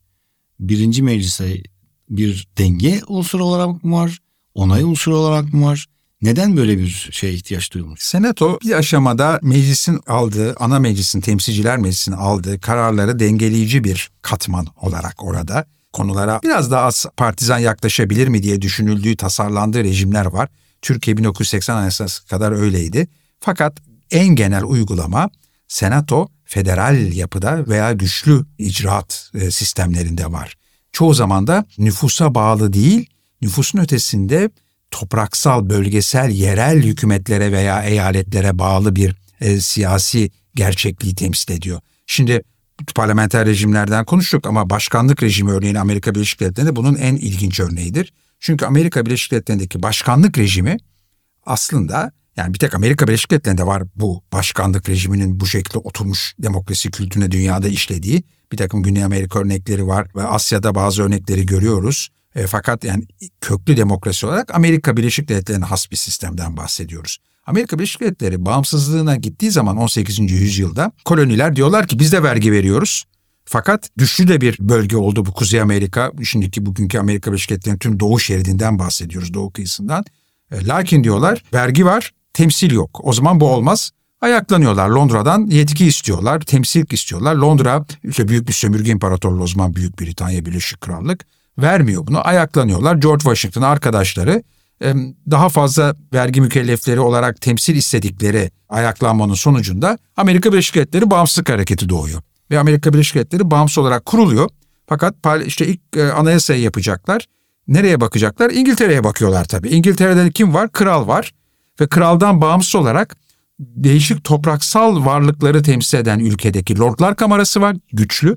birinci 0.60 1.02
meclise 1.02 1.62
bir 2.10 2.48
denge 2.58 3.00
unsuru 3.08 3.44
olarak 3.44 3.84
mı 3.84 3.96
var? 3.96 4.18
Onay 4.54 4.82
unsuru 4.82 5.16
olarak 5.16 5.52
mı 5.52 5.66
var? 5.66 5.86
Neden 6.22 6.56
böyle 6.56 6.78
bir 6.78 7.08
şeye 7.12 7.32
ihtiyaç 7.32 7.72
duyulmuş? 7.72 8.02
Senato 8.02 8.58
bir 8.64 8.72
aşamada 8.72 9.40
meclisin 9.42 10.00
aldığı, 10.06 10.54
ana 10.56 10.78
meclisin, 10.78 11.20
temsilciler 11.20 11.78
meclisinin 11.78 12.16
aldığı 12.16 12.60
kararları 12.60 13.18
dengeleyici 13.18 13.84
bir 13.84 14.10
katman 14.22 14.66
olarak 14.80 15.24
orada 15.24 15.66
konulara 15.92 16.40
biraz 16.42 16.70
daha 16.70 16.82
az 16.82 17.06
partizan 17.16 17.58
yaklaşabilir 17.58 18.28
mi 18.28 18.42
diye 18.42 18.62
düşünüldüğü, 18.62 19.16
tasarlandığı 19.16 19.84
rejimler 19.84 20.26
var. 20.26 20.48
Türkiye 20.82 21.16
1980 21.16 21.76
Anayasası 21.76 22.26
kadar 22.26 22.52
öyleydi. 22.52 23.08
Fakat 23.40 23.87
en 24.10 24.28
genel 24.28 24.64
uygulama 24.64 25.30
senato 25.68 26.28
federal 26.44 27.12
yapıda 27.12 27.66
veya 27.66 27.92
güçlü 27.92 28.44
icraat 28.58 29.30
e, 29.34 29.50
sistemlerinde 29.50 30.32
var. 30.32 30.54
Çoğu 30.92 31.14
zaman 31.14 31.46
da 31.46 31.64
nüfusa 31.78 32.34
bağlı 32.34 32.72
değil, 32.72 33.10
nüfusun 33.42 33.78
ötesinde 33.78 34.50
topraksal, 34.90 35.68
bölgesel, 35.68 36.30
yerel 36.30 36.82
hükümetlere 36.82 37.52
veya 37.52 37.82
eyaletlere 37.82 38.58
bağlı 38.58 38.96
bir 38.96 39.16
e, 39.40 39.60
siyasi 39.60 40.30
gerçekliği 40.54 41.14
temsil 41.14 41.52
ediyor. 41.52 41.80
Şimdi 42.06 42.42
parlamenter 42.94 43.46
rejimlerden 43.46 44.04
konuştuk 44.04 44.46
ama 44.46 44.70
başkanlık 44.70 45.22
rejimi 45.22 45.50
örneğin 45.50 45.74
Amerika 45.74 46.14
Birleşik 46.14 46.40
Devletleri'nde 46.40 46.76
bunun 46.76 46.94
en 46.94 47.16
ilginç 47.16 47.60
örneğidir. 47.60 48.12
Çünkü 48.40 48.66
Amerika 48.66 49.06
Birleşik 49.06 49.32
Devletleri'ndeki 49.32 49.82
başkanlık 49.82 50.38
rejimi 50.38 50.76
aslında 51.46 52.12
yani 52.38 52.54
bir 52.54 52.58
tek 52.58 52.74
Amerika 52.74 53.08
Birleşik 53.08 53.30
Devletleri'nde 53.30 53.66
var 53.66 53.82
bu 53.96 54.22
başkanlık 54.32 54.88
rejiminin 54.88 55.40
bu 55.40 55.46
şekilde 55.46 55.78
oturmuş 55.78 56.34
demokrasi 56.38 56.90
kültürüne 56.90 57.30
dünyada 57.30 57.68
işlediği. 57.68 58.22
Bir 58.52 58.56
takım 58.56 58.82
Güney 58.82 59.04
Amerika 59.04 59.38
örnekleri 59.38 59.86
var 59.86 60.08
ve 60.16 60.22
Asya'da 60.22 60.74
bazı 60.74 61.02
örnekleri 61.02 61.46
görüyoruz. 61.46 62.08
E, 62.34 62.46
fakat 62.46 62.84
yani 62.84 63.04
köklü 63.40 63.76
demokrasi 63.76 64.26
olarak 64.26 64.54
Amerika 64.54 64.96
Birleşik 64.96 65.28
Devletleri'ne 65.28 65.64
has 65.64 65.90
bir 65.90 65.96
sistemden 65.96 66.56
bahsediyoruz. 66.56 67.18
Amerika 67.46 67.78
Birleşik 67.78 68.00
Devletleri 68.00 68.44
bağımsızlığına 68.44 69.16
gittiği 69.16 69.50
zaman 69.50 69.76
18. 69.76 70.18
yüzyılda 70.18 70.92
koloniler 71.04 71.56
diyorlar 71.56 71.86
ki 71.88 71.98
biz 71.98 72.12
de 72.12 72.22
vergi 72.22 72.52
veriyoruz. 72.52 73.04
Fakat 73.44 73.88
güçlü 73.96 74.28
de 74.28 74.40
bir 74.40 74.56
bölge 74.60 74.96
oldu 74.96 75.26
bu 75.26 75.32
Kuzey 75.32 75.60
Amerika. 75.60 76.12
Şimdiki 76.24 76.66
bugünkü 76.66 76.98
Amerika 76.98 77.30
Birleşik 77.30 77.50
Devletleri'nin 77.50 77.78
tüm 77.78 78.00
doğu 78.00 78.20
şeridinden 78.20 78.78
bahsediyoruz, 78.78 79.34
doğu 79.34 79.52
kıyısından. 79.52 80.04
E, 80.50 80.66
lakin 80.66 81.04
diyorlar 81.04 81.42
vergi 81.54 81.84
var 81.84 82.12
temsil 82.38 82.72
yok. 82.72 83.00
O 83.02 83.12
zaman 83.12 83.40
bu 83.40 83.48
olmaz. 83.48 83.90
ayaklanıyorlar. 84.20 84.88
Londra'dan 84.88 85.46
yetki 85.46 85.86
istiyorlar, 85.86 86.40
temsillik 86.40 86.92
istiyorlar. 86.92 87.34
Londra 87.34 87.84
işte 88.04 88.28
büyük 88.28 88.48
bir 88.48 88.52
sömürge 88.52 88.90
imparatorluğu 88.90 89.42
o 89.42 89.46
zaman 89.46 89.74
Büyük 89.74 90.00
Britanya 90.00 90.46
Birleşik 90.46 90.80
Krallık 90.80 91.26
vermiyor 91.58 92.06
bunu. 92.06 92.26
Ayaklanıyorlar. 92.26 92.96
George 92.96 93.22
Washington 93.22 93.62
arkadaşları 93.62 94.42
daha 95.30 95.48
fazla 95.48 95.96
vergi 96.12 96.40
mükellefleri 96.40 97.00
olarak 97.00 97.40
temsil 97.40 97.76
istedikleri 97.76 98.50
ayaklanmanın 98.68 99.34
sonucunda 99.34 99.98
Amerika 100.16 100.52
Birleşik 100.52 100.74
Devletleri 100.74 101.10
bağımsızlık 101.10 101.50
hareketi 101.50 101.88
doğuyor. 101.88 102.22
Ve 102.50 102.58
Amerika 102.58 102.92
Birleşik 102.92 103.14
Devletleri 103.14 103.50
bağımsız 103.50 103.78
olarak 103.78 104.06
kuruluyor. 104.06 104.48
Fakat 104.86 105.14
işte 105.46 105.66
ilk 105.66 105.80
e, 105.96 106.12
anayasayı 106.12 106.60
yapacaklar. 106.60 107.26
Nereye 107.68 108.00
bakacaklar? 108.00 108.50
İngiltere'ye 108.50 109.04
bakıyorlar 109.04 109.44
tabii. 109.44 109.68
İngiltere'de 109.68 110.30
kim 110.30 110.54
var? 110.54 110.72
Kral 110.72 111.06
var. 111.06 111.32
Ve 111.80 111.86
kraldan 111.86 112.40
bağımsız 112.40 112.74
olarak 112.74 113.16
değişik 113.60 114.24
topraksal 114.24 115.04
varlıkları 115.04 115.62
temsil 115.62 115.98
eden 115.98 116.18
ülkedeki 116.18 116.78
Lordlar 116.78 117.16
Kamerası 117.16 117.60
var. 117.60 117.76
Güçlü. 117.92 118.36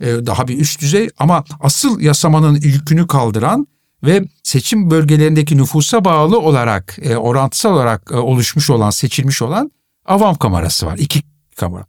E, 0.00 0.06
daha 0.06 0.48
bir 0.48 0.58
üst 0.58 0.80
düzey 0.80 1.10
ama 1.18 1.44
asıl 1.60 2.00
yasamanın 2.00 2.54
yükünü 2.54 3.06
kaldıran 3.06 3.66
ve 4.04 4.24
seçim 4.42 4.90
bölgelerindeki 4.90 5.56
nüfusa 5.56 6.04
bağlı 6.04 6.40
olarak 6.40 6.98
e, 7.02 7.16
orantısal 7.16 7.72
olarak 7.72 8.10
e, 8.12 8.16
oluşmuş 8.16 8.70
olan 8.70 8.90
seçilmiş 8.90 9.42
olan 9.42 9.72
avam 10.04 10.34
kamerası 10.34 10.86
var. 10.86 10.98
İki 10.98 11.22
kamera. 11.56 11.86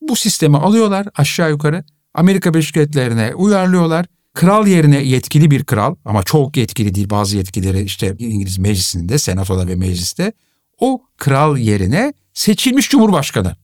Bu 0.00 0.16
sistemi 0.16 0.56
alıyorlar 0.56 1.06
aşağı 1.16 1.50
yukarı 1.50 1.84
Amerika 2.14 2.54
Birleşik 2.54 2.74
Devletleri'ne 2.76 3.34
uyarlıyorlar. 3.34 4.06
Kral 4.34 4.66
yerine 4.66 5.02
yetkili 5.02 5.50
bir 5.50 5.64
kral 5.64 5.94
ama 6.04 6.22
çok 6.22 6.56
yetkili 6.56 6.94
değil 6.94 7.10
bazı 7.10 7.36
yetkileri 7.36 7.82
işte 7.82 8.14
İngiliz 8.18 8.58
meclisinde, 8.58 9.18
senatoda 9.18 9.66
ve 9.66 9.74
mecliste 9.74 10.32
o 10.80 11.02
kral 11.16 11.56
yerine 11.56 12.12
seçilmiş 12.32 12.90
cumhurbaşkanı 12.90 13.56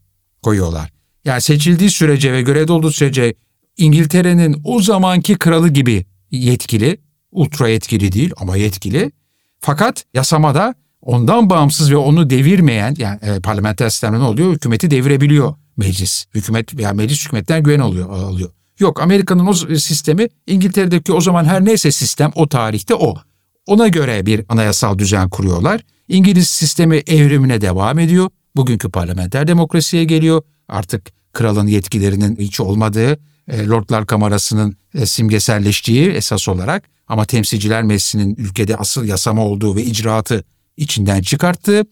koyuyorlar. 0.43 0.93
Yani 1.25 1.41
seçildiği 1.41 1.91
sürece 1.91 2.33
ve 2.33 2.43
görevde 2.43 2.73
olduğu 2.73 2.91
sürece 2.91 3.35
İngiltere'nin 3.77 4.61
o 4.65 4.83
zamanki 4.83 5.35
kralı 5.35 5.69
gibi 5.69 6.07
yetkili 6.31 7.01
ultra 7.33 7.69
yetkili 7.69 8.13
değil 8.13 8.33
ama 8.37 8.57
yetkili. 8.57 9.13
Fakat 9.61 10.05
yasamada 10.15 10.75
ondan 11.03 11.51
bağımsız 11.51 11.91
ve 11.91 11.97
onu 11.97 12.31
devirmeyen 12.31 12.95
yani 12.99 13.19
e, 13.23 13.41
parlamenter 13.41 13.89
sistemde 13.91 14.19
ne 14.19 14.23
oluyor? 14.23 14.53
Hükümeti 14.53 14.91
devirebiliyor 14.91 15.55
meclis. 15.77 16.27
Hükümet 16.35 16.77
veya 16.77 16.93
meclis 16.93 17.25
hükümetten 17.25 17.63
güven 17.63 17.81
alıyor. 17.81 18.11
alıyor. 18.11 18.51
Yok 18.81 19.03
Amerika'nın 19.03 19.47
o 19.47 19.55
sistemi 19.79 20.29
İngiltere'deki 20.47 21.13
o 21.13 21.21
zaman 21.21 21.45
her 21.45 21.65
neyse 21.65 21.93
sistem 21.93 22.31
o 22.35 22.49
tarihte 22.49 22.95
o. 22.95 23.15
Ona 23.67 23.89
göre 23.89 24.27
bir 24.27 24.45
anayasal 24.49 24.99
düzen 24.99 25.29
kuruyorlar. 25.29 25.81
İngiliz 26.09 26.49
sistemi 26.49 26.97
evrimine 26.97 27.61
devam 27.61 27.99
ediyor. 27.99 28.31
Bugünkü 28.57 28.91
parlamenter 28.91 29.47
demokrasiye 29.47 30.05
geliyor. 30.05 30.43
Artık 30.69 31.13
kralın 31.33 31.67
yetkilerinin 31.67 32.37
hiç 32.37 32.61
olmadığı, 32.61 33.19
e, 33.49 33.67
Lordlar 33.67 34.07
Kamerası'nın 34.07 34.77
e, 34.95 35.07
simgeselleştiği 35.07 36.11
esas 36.11 36.49
olarak 36.49 36.85
ama 37.09 37.25
Temsilciler 37.25 37.83
Meclisi'nin 37.83 38.35
ülkede 38.39 38.77
asıl 38.77 39.05
yasama 39.05 39.47
olduğu 39.47 39.77
ve 39.77 39.83
icraatı 39.83 40.45
içinden 40.77 41.23
çıkarttı. 41.23 41.85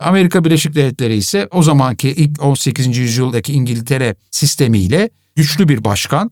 Amerika 0.00 0.44
Birleşik 0.44 0.74
Devletleri 0.74 1.16
ise 1.16 1.48
o 1.52 1.62
zamanki 1.62 2.08
ilk 2.08 2.42
18. 2.42 2.98
yüzyıldaki 2.98 3.52
İngiltere 3.52 4.14
sistemiyle 4.30 5.10
güçlü 5.38 5.68
bir 5.68 5.84
başkan, 5.84 6.30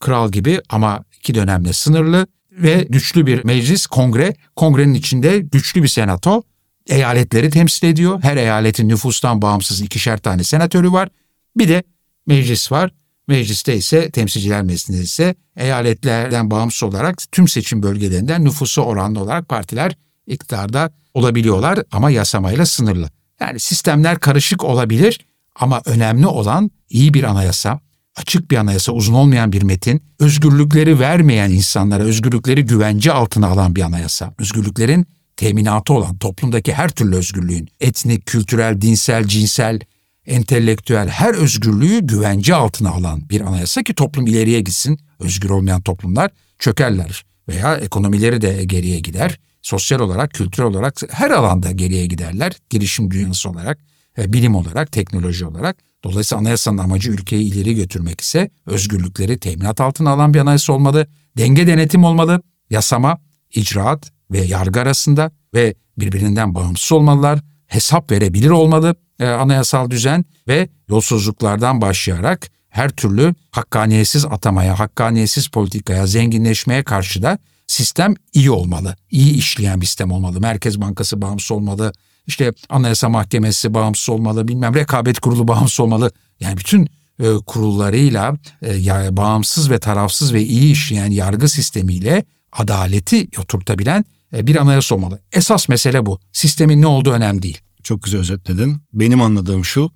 kral 0.00 0.30
gibi 0.30 0.60
ama 0.68 1.04
iki 1.18 1.34
dönemde 1.34 1.72
sınırlı 1.72 2.26
ve 2.52 2.86
güçlü 2.88 3.26
bir 3.26 3.44
meclis, 3.44 3.86
kongre, 3.86 4.34
kongrenin 4.56 4.94
içinde 4.94 5.38
güçlü 5.38 5.82
bir 5.82 5.88
senato, 5.88 6.42
eyaletleri 6.86 7.50
temsil 7.50 7.86
ediyor. 7.86 8.22
Her 8.22 8.36
eyaletin 8.36 8.88
nüfustan 8.88 9.42
bağımsız 9.42 9.80
ikişer 9.80 10.18
tane 10.18 10.44
senatörü 10.44 10.92
var. 10.92 11.08
Bir 11.56 11.68
de 11.68 11.82
meclis 12.26 12.72
var. 12.72 12.90
Mecliste 13.28 13.76
ise 13.76 14.10
temsilciler 14.10 14.62
meclisinde 14.62 14.98
ise 14.98 15.34
eyaletlerden 15.56 16.50
bağımsız 16.50 16.82
olarak 16.82 17.32
tüm 17.32 17.48
seçim 17.48 17.82
bölgelerinden 17.82 18.44
nüfusu 18.44 18.82
oranlı 18.82 19.20
olarak 19.20 19.48
partiler 19.48 19.96
iktidarda 20.26 20.90
olabiliyorlar 21.14 21.78
ama 21.92 22.10
yasamayla 22.10 22.66
sınırlı. 22.66 23.10
Yani 23.40 23.60
sistemler 23.60 24.20
karışık 24.20 24.64
olabilir 24.64 25.20
ama 25.56 25.82
önemli 25.84 26.26
olan 26.26 26.70
iyi 26.90 27.14
bir 27.14 27.24
anayasa, 27.24 27.80
açık 28.16 28.50
bir 28.50 28.56
anayasa, 28.56 28.92
uzun 28.92 29.14
olmayan 29.14 29.52
bir 29.52 29.62
metin, 29.62 30.02
özgürlükleri 30.18 31.00
vermeyen 31.00 31.50
insanlara 31.50 32.02
özgürlükleri 32.02 32.64
güvence 32.64 33.12
altına 33.12 33.46
alan 33.46 33.76
bir 33.76 33.82
anayasa, 33.82 34.34
özgürlüklerin 34.38 35.06
teminatı 35.36 35.92
olan 35.92 36.16
toplumdaki 36.16 36.72
her 36.72 36.88
türlü 36.88 37.16
özgürlüğün, 37.16 37.68
etnik, 37.80 38.26
kültürel, 38.26 38.80
dinsel, 38.80 39.24
cinsel, 39.24 39.80
entelektüel 40.26 41.08
her 41.08 41.34
özgürlüğü 41.34 42.06
güvence 42.06 42.54
altına 42.54 42.90
alan 42.90 43.28
bir 43.30 43.40
anayasa 43.40 43.82
ki 43.82 43.94
toplum 43.94 44.26
ileriye 44.26 44.60
gitsin. 44.60 44.98
Özgür 45.20 45.50
olmayan 45.50 45.82
toplumlar 45.82 46.30
çökerler 46.58 47.24
veya 47.48 47.76
ekonomileri 47.76 48.40
de 48.40 48.64
geriye 48.64 49.00
gider. 49.00 49.38
Sosyal 49.62 50.00
olarak, 50.00 50.30
kültürel 50.30 50.68
olarak 50.68 51.00
her 51.10 51.30
alanda 51.30 51.70
geriye 51.70 52.06
giderler. 52.06 52.52
Girişim 52.70 53.10
dünyası 53.10 53.50
olarak, 53.50 53.78
bilim 54.18 54.54
olarak, 54.54 54.92
teknoloji 54.92 55.46
olarak. 55.46 55.76
Dolayısıyla 56.04 56.40
anayasanın 56.40 56.78
amacı 56.78 57.10
ülkeyi 57.10 57.52
ileri 57.52 57.74
götürmek 57.74 58.20
ise 58.20 58.50
özgürlükleri 58.66 59.38
teminat 59.38 59.80
altına 59.80 60.10
alan 60.10 60.34
bir 60.34 60.38
anayasa 60.38 60.72
olmalı. 60.72 61.06
Denge 61.38 61.66
denetim 61.66 62.04
olmalı. 62.04 62.42
Yasama, 62.70 63.18
icraat 63.54 64.12
ve 64.30 64.40
yargı 64.40 64.80
arasında 64.80 65.30
ve 65.54 65.74
birbirinden 65.98 66.54
bağımsız 66.54 66.92
olmalılar 66.92 67.40
hesap 67.66 68.10
verebilir 68.10 68.50
olmalı 68.50 68.94
e, 69.20 69.26
anayasal 69.26 69.90
düzen 69.90 70.24
ve 70.48 70.68
yolsuzluklardan 70.88 71.80
başlayarak 71.80 72.50
her 72.68 72.90
türlü 72.90 73.34
hakkaniyetsiz 73.50 74.24
atamaya, 74.24 74.78
hakkaniyetsiz 74.78 75.48
politikaya, 75.48 76.06
zenginleşmeye 76.06 76.82
karşı 76.84 77.22
da 77.22 77.38
sistem 77.66 78.14
iyi 78.32 78.50
olmalı. 78.50 78.96
İyi 79.10 79.34
işleyen 79.34 79.80
bir 79.80 79.86
sistem 79.86 80.10
olmalı. 80.10 80.40
Merkez 80.40 80.80
Bankası 80.80 81.22
bağımsız 81.22 81.52
olmalı. 81.52 81.92
İşte 82.26 82.52
Anayasa 82.68 83.08
Mahkemesi 83.08 83.74
bağımsız 83.74 84.08
olmalı. 84.08 84.48
Bilmem 84.48 84.74
rekabet 84.74 85.20
kurulu 85.20 85.48
bağımsız 85.48 85.80
olmalı. 85.80 86.10
Yani 86.40 86.56
bütün 86.56 86.88
e, 87.20 87.34
kurullarıyla 87.46 88.36
e, 88.62 88.74
ya, 88.74 89.16
bağımsız 89.16 89.70
ve 89.70 89.78
tarafsız 89.78 90.34
ve 90.34 90.42
iyi 90.42 90.72
işleyen 90.72 91.10
yargı 91.10 91.48
sistemiyle 91.48 92.24
adaleti 92.52 93.28
oturtabilen 93.38 94.04
e, 94.36 94.46
bir 94.46 94.56
anayasa 94.56 94.94
olmalı. 94.94 95.20
Esas 95.32 95.68
mesele 95.68 96.06
bu. 96.06 96.18
Sistemin 96.32 96.82
ne 96.82 96.86
olduğu 96.86 97.10
önemli 97.10 97.42
değil. 97.42 97.60
Çok 97.82 98.02
güzel 98.02 98.20
özetledin. 98.20 98.76
Benim 98.92 99.22
anladığım 99.22 99.64
şu, 99.64 99.90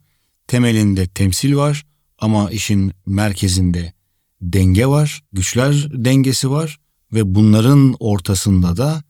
temelinde 0.47 1.07
temsil 1.07 1.57
var 1.57 1.87
ama 2.19 2.51
işin 2.51 2.93
merkezinde 3.07 3.93
denge 4.41 4.87
var, 4.87 5.23
güçler 5.33 5.89
dengesi 5.93 6.51
var 6.51 6.79
ve 7.13 7.35
bunların 7.35 7.97
ortasında 8.01 8.77
da 8.77 9.03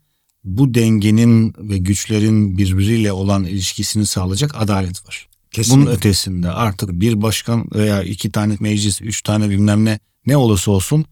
bu 0.57 0.75
dengenin 0.75 1.55
ve 1.59 1.79
güçlerin 1.79 2.59
birbiriyle 2.59 3.13
olan 3.13 3.45
ilişkisini 3.45 4.07
sağlayacak 4.07 4.55
adalet 4.55 5.07
var. 5.07 5.29
Kesinlikle. 5.51 5.87
Bunun 5.87 5.97
ötesinde 5.97 6.51
artık 6.51 6.91
bir 6.93 7.23
başkan 7.23 7.69
veya 7.75 8.03
iki 8.03 8.33
tane 8.33 8.57
meclis, 8.61 9.03
üç 9.03 9.23
tane 9.23 9.51
bilmem 9.51 9.85
ne 9.85 9.99
ne 10.27 10.37
olursa 10.37 10.71
olsun 10.71 11.05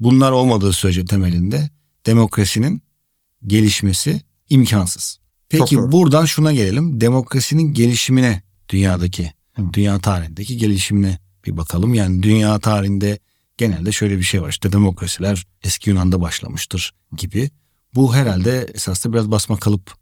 bunlar 0.00 0.32
olmadığı 0.32 0.72
sürece 0.72 1.04
temelinde 1.04 1.70
demokrasinin 2.06 2.82
gelişmesi 3.46 4.22
imkansız. 4.50 5.18
Peki 5.48 5.76
buradan 5.78 6.24
şuna 6.24 6.52
gelelim. 6.52 7.00
Demokrasinin 7.00 7.74
gelişimine 7.74 8.42
dünyadaki, 8.68 9.32
Hı. 9.52 9.62
dünya 9.72 9.98
tarihindeki 9.98 10.56
gelişimine 10.56 11.18
bir 11.46 11.56
bakalım. 11.56 11.94
Yani 11.94 12.22
dünya 12.22 12.58
tarihinde 12.58 13.18
genelde 13.58 13.92
şöyle 13.92 14.18
bir 14.18 14.22
şey 14.22 14.42
var. 14.42 14.48
İşte 14.48 14.72
demokrasiler 14.72 15.46
eski 15.62 15.90
Yunan'da 15.90 16.20
başlamıştır 16.20 16.94
gibi. 17.16 17.50
Bu 17.94 18.14
herhalde 18.14 18.66
esasında 18.74 19.12
biraz 19.12 19.30
basma 19.30 19.56
kalıp 19.56 19.94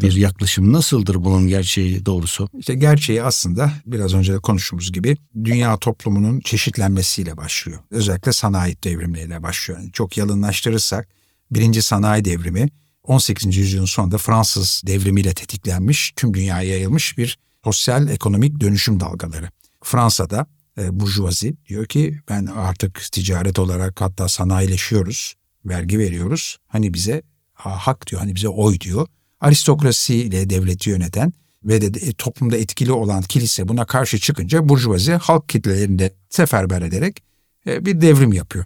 bir 0.00 0.12
yaklaşım. 0.12 0.72
Nasıldır 0.72 1.24
bunun 1.24 1.48
gerçeği 1.48 2.06
doğrusu? 2.06 2.48
İşte 2.58 2.74
gerçeği 2.74 3.22
aslında 3.22 3.72
biraz 3.86 4.14
önce 4.14 4.32
de 4.32 4.38
konuştuğumuz 4.38 4.92
gibi 4.92 5.16
dünya 5.44 5.76
toplumunun 5.76 6.40
çeşitlenmesiyle 6.40 7.36
başlıyor. 7.36 7.78
Özellikle 7.90 8.32
sanayi 8.32 8.76
devrimleriyle 8.84 9.42
başlıyor. 9.42 9.80
Yani 9.80 9.92
çok 9.92 10.16
yalınlaştırırsak 10.16 11.08
birinci 11.50 11.82
sanayi 11.82 12.24
devrimi 12.24 12.68
18. 13.02 13.56
yüzyılın 13.56 13.84
sonunda 13.84 14.18
Fransız 14.18 14.82
devrimiyle 14.86 15.34
tetiklenmiş, 15.34 16.12
tüm 16.16 16.34
dünyaya 16.34 16.70
yayılmış 16.70 17.18
bir 17.18 17.38
sosyal 17.64 18.08
ekonomik 18.08 18.60
dönüşüm 18.60 19.00
dalgaları. 19.00 19.50
Fransa'da 19.82 20.46
e, 20.78 21.00
burjuvazi 21.00 21.56
diyor 21.68 21.86
ki 21.86 22.20
ben 22.28 22.46
artık 22.46 23.00
ticaret 23.12 23.58
olarak 23.58 24.00
hatta 24.00 24.28
sanayileşiyoruz, 24.28 25.34
vergi 25.64 25.98
veriyoruz. 25.98 26.58
Hani 26.66 26.94
bize 26.94 27.22
hak 27.58 28.06
diyor, 28.06 28.20
hani 28.20 28.34
bize 28.34 28.48
oy 28.48 28.80
diyor. 28.80 29.06
Aristokrasiyle 29.40 30.50
devleti 30.50 30.90
yöneten 30.90 31.32
ve 31.64 31.80
de 31.80 32.06
e, 32.06 32.12
toplumda 32.12 32.56
etkili 32.56 32.92
olan 32.92 33.22
kilise 33.22 33.68
buna 33.68 33.84
karşı 33.84 34.18
çıkınca 34.18 34.68
burjuvazi 34.68 35.12
halk 35.12 35.48
kitlelerini 35.48 35.98
de 35.98 36.14
seferber 36.30 36.82
ederek 36.82 37.22
e, 37.66 37.86
bir 37.86 38.00
devrim 38.00 38.32
yapıyor. 38.32 38.64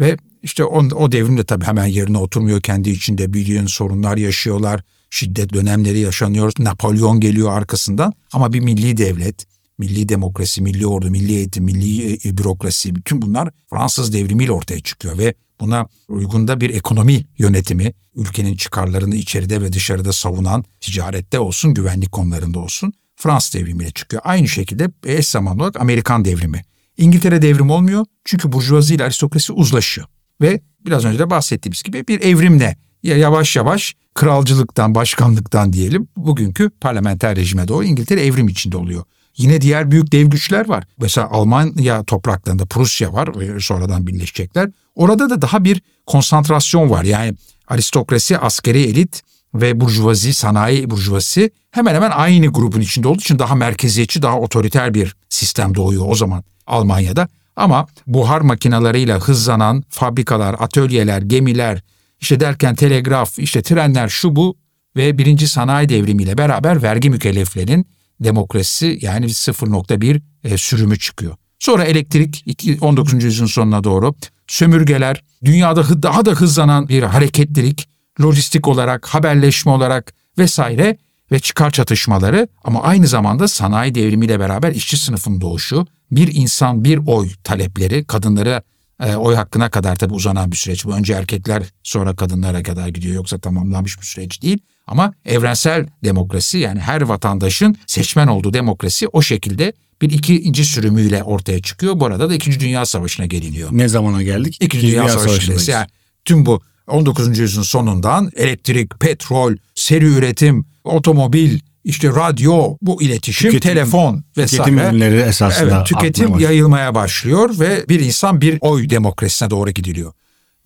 Ve 0.00 0.16
işte 0.42 0.64
o, 0.64 0.78
o 0.78 1.12
devrimde 1.12 1.44
tabii 1.44 1.64
hemen 1.64 1.86
yerine 1.86 2.18
oturmuyor. 2.18 2.60
Kendi 2.60 2.90
içinde 2.90 3.32
büyüyen 3.32 3.66
sorunlar 3.66 4.16
yaşıyorlar. 4.16 4.82
şiddet 5.10 5.52
dönemleri 5.52 5.98
yaşanıyor. 5.98 6.52
Napolyon 6.58 7.20
geliyor 7.20 7.52
arkasından 7.52 8.12
ama 8.32 8.52
bir 8.52 8.60
milli 8.60 8.96
devlet, 8.96 9.46
milli 9.78 10.08
demokrasi, 10.08 10.62
milli 10.62 10.86
ordu, 10.86 11.10
milli 11.10 11.32
eğitim, 11.32 11.64
milli 11.64 12.18
e, 12.28 12.38
bürokrasi 12.38 12.94
bütün 12.94 13.22
bunlar 13.22 13.50
Fransız 13.70 14.12
devrimiyle 14.12 14.52
ortaya 14.52 14.80
çıkıyor 14.80 15.18
ve 15.18 15.34
buna 15.60 15.86
uygunda 16.08 16.60
bir 16.60 16.70
ekonomi 16.70 17.24
yönetimi, 17.38 17.92
ülkenin 18.16 18.56
çıkarlarını 18.56 19.16
içeride 19.16 19.62
ve 19.62 19.72
dışarıda 19.72 20.12
savunan, 20.12 20.64
ticarette 20.80 21.38
olsun, 21.38 21.74
güvenlik 21.74 22.12
konularında 22.12 22.58
olsun 22.58 22.92
Fransız 23.16 23.54
devrimiyle 23.54 23.90
çıkıyor. 23.90 24.22
Aynı 24.24 24.48
şekilde 24.48 24.88
eş 25.06 25.26
zamanlı 25.28 25.62
olarak 25.62 25.80
Amerikan 25.80 26.24
devrimi. 26.24 26.64
İngiltere 26.96 27.42
devrim 27.42 27.70
olmuyor 27.70 28.06
çünkü 28.24 28.52
burjuvazi 28.52 28.94
ile 28.94 29.04
aristokrasi 29.04 29.52
uzlaşıyor. 29.52 30.06
Ve 30.40 30.60
biraz 30.86 31.04
önce 31.04 31.18
de 31.18 31.30
bahsettiğimiz 31.30 31.82
gibi 31.82 32.08
bir 32.08 32.20
evrimle 32.20 32.76
yavaş 33.02 33.56
yavaş 33.56 33.94
kralcılıktan, 34.14 34.94
başkanlıktan 34.94 35.72
diyelim 35.72 36.08
bugünkü 36.16 36.70
parlamenter 36.70 37.36
rejime 37.36 37.68
doğru 37.68 37.84
İngiltere 37.84 38.26
evrim 38.26 38.48
içinde 38.48 38.76
oluyor. 38.76 39.04
Yine 39.36 39.60
diğer 39.60 39.90
büyük 39.90 40.12
dev 40.12 40.26
güçler 40.26 40.68
var. 40.68 40.84
Mesela 40.98 41.30
Almanya 41.30 42.04
topraklarında 42.04 42.66
Prusya 42.66 43.12
var 43.12 43.40
ve 43.40 43.60
sonradan 43.60 44.06
birleşecekler. 44.06 44.70
Orada 44.94 45.30
da 45.30 45.42
daha 45.42 45.64
bir 45.64 45.82
konsantrasyon 46.06 46.90
var. 46.90 47.04
Yani 47.04 47.34
aristokrasi, 47.68 48.38
askeri 48.38 48.82
elit 48.82 49.22
ve 49.54 49.80
burjuvazi, 49.80 50.34
sanayi 50.34 50.90
burjuvasi 50.90 51.50
hemen 51.70 51.94
hemen 51.94 52.10
aynı 52.10 52.46
grubun 52.46 52.80
içinde 52.80 53.08
olduğu 53.08 53.20
için 53.20 53.38
daha 53.38 53.54
merkeziyetçi, 53.54 54.22
daha 54.22 54.38
otoriter 54.38 54.94
bir 54.94 55.16
sistem 55.28 55.74
doğuyor 55.74 56.04
o 56.08 56.14
zaman 56.14 56.44
Almanya'da. 56.66 57.28
Ama 57.56 57.86
buhar 58.06 58.40
makinalarıyla 58.40 59.20
hızlanan 59.20 59.84
fabrikalar, 59.88 60.56
atölyeler, 60.58 61.22
gemiler, 61.22 61.82
işte 62.20 62.40
derken 62.40 62.74
telegraf, 62.74 63.38
işte 63.38 63.62
trenler 63.62 64.08
şu 64.08 64.36
bu 64.36 64.56
ve 64.96 65.18
birinci 65.18 65.48
sanayi 65.48 65.88
devrimiyle 65.88 66.38
beraber 66.38 66.82
vergi 66.82 67.10
mükelleflerinin 67.10 67.86
demokrasi 68.20 68.98
yani 69.02 69.26
0.1 69.26 70.20
e, 70.44 70.58
sürümü 70.58 70.98
çıkıyor. 70.98 71.36
Sonra 71.58 71.84
elektrik 71.84 72.44
19. 72.80 73.24
yüzyılın 73.24 73.48
sonuna 73.48 73.84
doğru 73.84 74.14
sömürgeler, 74.46 75.24
dünyada 75.44 76.02
daha 76.02 76.24
da 76.24 76.30
hızlanan 76.30 76.88
bir 76.88 77.02
hareketlilik, 77.02 77.88
lojistik 78.20 78.68
olarak, 78.68 79.06
haberleşme 79.06 79.72
olarak 79.72 80.14
vesaire 80.38 80.98
ve 81.32 81.38
çıkar 81.38 81.70
çatışmaları 81.70 82.48
ama 82.64 82.82
aynı 82.82 83.06
zamanda 83.06 83.48
sanayi 83.48 83.94
devrimiyle 83.94 84.40
beraber 84.40 84.72
işçi 84.72 84.96
sınıfın 84.96 85.40
doğuşu, 85.40 85.86
bir 86.10 86.34
insan 86.34 86.84
bir 86.84 87.00
oy 87.06 87.30
talepleri, 87.44 88.04
kadınlara 88.04 88.62
e, 89.00 89.16
oy 89.16 89.34
hakkına 89.34 89.70
kadar 89.70 89.96
tabii 89.96 90.14
uzanan 90.14 90.50
bir 90.50 90.56
süreç. 90.56 90.84
Bu 90.84 90.94
önce 90.94 91.12
erkekler 91.12 91.62
sonra 91.82 92.16
kadınlara 92.16 92.62
kadar 92.62 92.88
gidiyor 92.88 93.14
yoksa 93.14 93.38
tamamlanmış 93.38 94.00
bir 94.00 94.06
süreç 94.06 94.42
değil. 94.42 94.58
Ama 94.86 95.14
evrensel 95.24 95.86
demokrasi 96.04 96.58
yani 96.58 96.80
her 96.80 97.00
vatandaşın 97.00 97.76
seçmen 97.86 98.26
olduğu 98.26 98.52
demokrasi 98.52 99.08
o 99.08 99.22
şekilde 99.22 99.72
bir 100.02 100.10
ikinci 100.10 100.64
sürümüyle 100.64 101.22
ortaya 101.22 101.62
çıkıyor. 101.62 102.00
Bu 102.00 102.06
arada 102.06 102.30
da 102.30 102.34
İkinci 102.34 102.60
Dünya 102.60 102.86
Savaşı'na 102.86 103.26
geliniyor. 103.26 103.68
Ne 103.72 103.88
zamana 103.88 104.22
geldik? 104.22 104.56
İkinci, 104.60 104.86
Dünya, 104.86 105.02
Dünya 105.02 105.18
Savaşı'ndayız. 105.18 105.68
Yani 105.68 105.86
tüm 106.24 106.46
bu 106.46 106.60
19. 106.86 107.38
yüzyılın 107.38 107.64
sonundan 107.64 108.30
elektrik, 108.36 109.00
petrol, 109.00 109.56
seri 109.74 110.04
üretim, 110.04 110.66
otomobil, 110.84 111.58
işte 111.84 112.08
radyo, 112.08 112.76
bu 112.82 113.02
iletişim, 113.02 113.50
tüketim, 113.50 113.70
telefon 113.70 114.24
vesaire. 114.36 114.64
Tüketim 114.64 114.78
ürünleri 114.78 115.20
esasında 115.20 115.76
evet, 115.76 115.86
tüketim 115.86 116.38
yayılmaya 116.38 116.94
başlıyor 116.94 117.58
ve 117.60 117.88
bir 117.88 118.00
insan 118.00 118.40
bir 118.40 118.58
oy 118.60 118.90
demokrasisine 118.90 119.50
doğru 119.50 119.70
gidiliyor. 119.70 120.12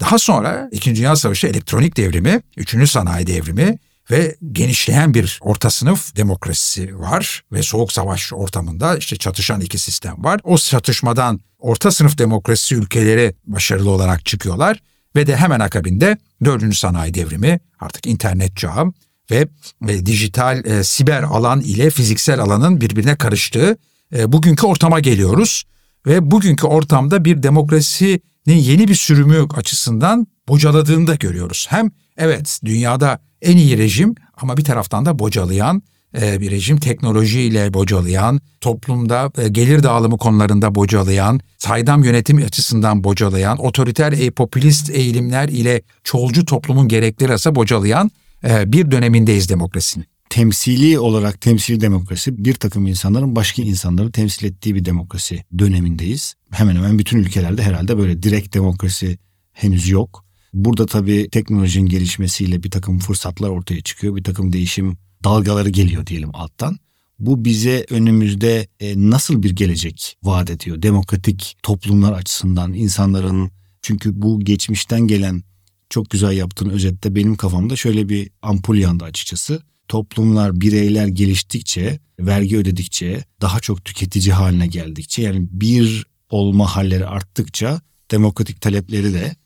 Daha 0.00 0.18
sonra 0.18 0.68
İkinci 0.72 1.00
Dünya 1.00 1.16
Savaşı 1.16 1.46
elektronik 1.46 1.96
devrimi, 1.96 2.40
Üçüncü 2.56 2.86
Sanayi 2.86 3.26
Devrimi 3.26 3.78
ve 4.10 4.36
genişleyen 4.52 5.14
bir 5.14 5.38
orta 5.42 5.70
sınıf 5.70 6.16
demokrasisi 6.16 6.98
var 6.98 7.44
ve 7.52 7.62
soğuk 7.62 7.92
savaş 7.92 8.32
ortamında 8.32 8.96
işte 8.96 9.16
çatışan 9.16 9.60
iki 9.60 9.78
sistem 9.78 10.24
var. 10.24 10.40
O 10.44 10.58
çatışmadan 10.58 11.40
orta 11.58 11.90
sınıf 11.90 12.18
demokrasi 12.18 12.74
ülkeleri 12.74 13.34
başarılı 13.46 13.90
olarak 13.90 14.26
çıkıyorlar 14.26 14.82
ve 15.16 15.26
de 15.26 15.36
hemen 15.36 15.60
akabinde 15.60 16.18
dördüncü 16.44 16.76
sanayi 16.76 17.14
devrimi 17.14 17.60
artık 17.80 18.06
internet 18.06 18.56
çağı 18.56 18.92
ve, 19.30 19.48
ve 19.82 20.06
dijital 20.06 20.64
e, 20.64 20.84
siber 20.84 21.22
alan 21.22 21.60
ile 21.60 21.90
fiziksel 21.90 22.40
alanın 22.40 22.80
birbirine 22.80 23.16
karıştığı 23.16 23.76
e, 24.16 24.32
bugünkü 24.32 24.66
ortama 24.66 25.00
geliyoruz 25.00 25.64
ve 26.06 26.30
bugünkü 26.30 26.66
ortamda 26.66 27.24
bir 27.24 27.42
demokrasinin 27.42 28.20
yeni 28.46 28.88
bir 28.88 28.94
sürümü 28.94 29.46
açısından 29.54 30.26
bocaladığını 30.48 31.06
da 31.06 31.14
görüyoruz. 31.14 31.66
Hem 31.70 31.90
evet 32.16 32.60
dünyada 32.64 33.27
en 33.42 33.56
iyi 33.56 33.78
rejim 33.78 34.14
ama 34.36 34.56
bir 34.56 34.64
taraftan 34.64 35.06
da 35.06 35.18
bocalayan 35.18 35.82
e, 36.20 36.40
bir 36.40 36.50
rejim 36.50 36.76
teknolojiyle 36.76 37.74
bocalayan, 37.74 38.40
toplumda 38.60 39.32
e, 39.38 39.48
gelir 39.48 39.82
dağılımı 39.82 40.18
konularında 40.18 40.74
bocalayan, 40.74 41.40
saydam 41.58 42.04
yönetim 42.04 42.36
açısından 42.36 43.04
bocalayan, 43.04 43.58
otoriter 43.58 44.12
e, 44.12 44.30
popülist 44.30 44.90
eğilimler 44.90 45.48
ile 45.48 45.82
çoğulcu 46.04 46.44
toplumun 46.44 46.88
gerekleri 46.88 47.30
arasında 47.30 47.54
bocalayan 47.54 48.10
e, 48.44 48.72
bir 48.72 48.90
dönemindeyiz 48.90 49.48
demokrasinin. 49.48 50.06
Temsili 50.30 50.98
olarak 50.98 51.40
temsili 51.40 51.80
demokrasi 51.80 52.44
bir 52.44 52.54
takım 52.54 52.86
insanların 52.86 53.36
başka 53.36 53.62
insanları 53.62 54.12
temsil 54.12 54.46
ettiği 54.46 54.74
bir 54.74 54.84
demokrasi 54.84 55.44
dönemindeyiz. 55.58 56.34
Hemen 56.50 56.76
hemen 56.76 56.98
bütün 56.98 57.18
ülkelerde 57.18 57.62
herhalde 57.62 57.98
böyle 57.98 58.22
direkt 58.22 58.54
demokrasi 58.54 59.18
henüz 59.52 59.88
yok. 59.88 60.27
Burada 60.54 60.86
tabii 60.86 61.28
teknolojinin 61.32 61.86
gelişmesiyle 61.86 62.62
bir 62.62 62.70
takım 62.70 62.98
fırsatlar 62.98 63.48
ortaya 63.48 63.80
çıkıyor. 63.80 64.16
Bir 64.16 64.24
takım 64.24 64.52
değişim 64.52 64.98
dalgaları 65.24 65.68
geliyor 65.68 66.06
diyelim 66.06 66.30
alttan. 66.32 66.78
Bu 67.18 67.44
bize 67.44 67.86
önümüzde 67.90 68.68
e, 68.80 69.10
nasıl 69.10 69.42
bir 69.42 69.50
gelecek 69.50 70.16
vaat 70.22 70.50
ediyor? 70.50 70.82
Demokratik 70.82 71.56
toplumlar 71.62 72.12
açısından 72.12 72.72
insanların 72.72 73.50
çünkü 73.82 74.22
bu 74.22 74.40
geçmişten 74.40 75.00
gelen 75.00 75.42
çok 75.90 76.10
güzel 76.10 76.32
yaptığın 76.32 76.70
özette 76.70 77.14
benim 77.14 77.36
kafamda 77.36 77.76
şöyle 77.76 78.08
bir 78.08 78.30
ampul 78.42 78.76
yandı 78.76 79.04
açıkçası. 79.04 79.62
Toplumlar, 79.88 80.60
bireyler 80.60 81.06
geliştikçe, 81.06 82.00
vergi 82.20 82.56
ödedikçe, 82.56 83.24
daha 83.40 83.60
çok 83.60 83.84
tüketici 83.84 84.32
haline 84.32 84.66
geldikçe 84.66 85.22
yani 85.22 85.48
bir 85.50 86.06
olma 86.30 86.76
halleri 86.76 87.06
arttıkça 87.06 87.80
demokratik 88.10 88.60
talepleri 88.60 89.14
de 89.14 89.36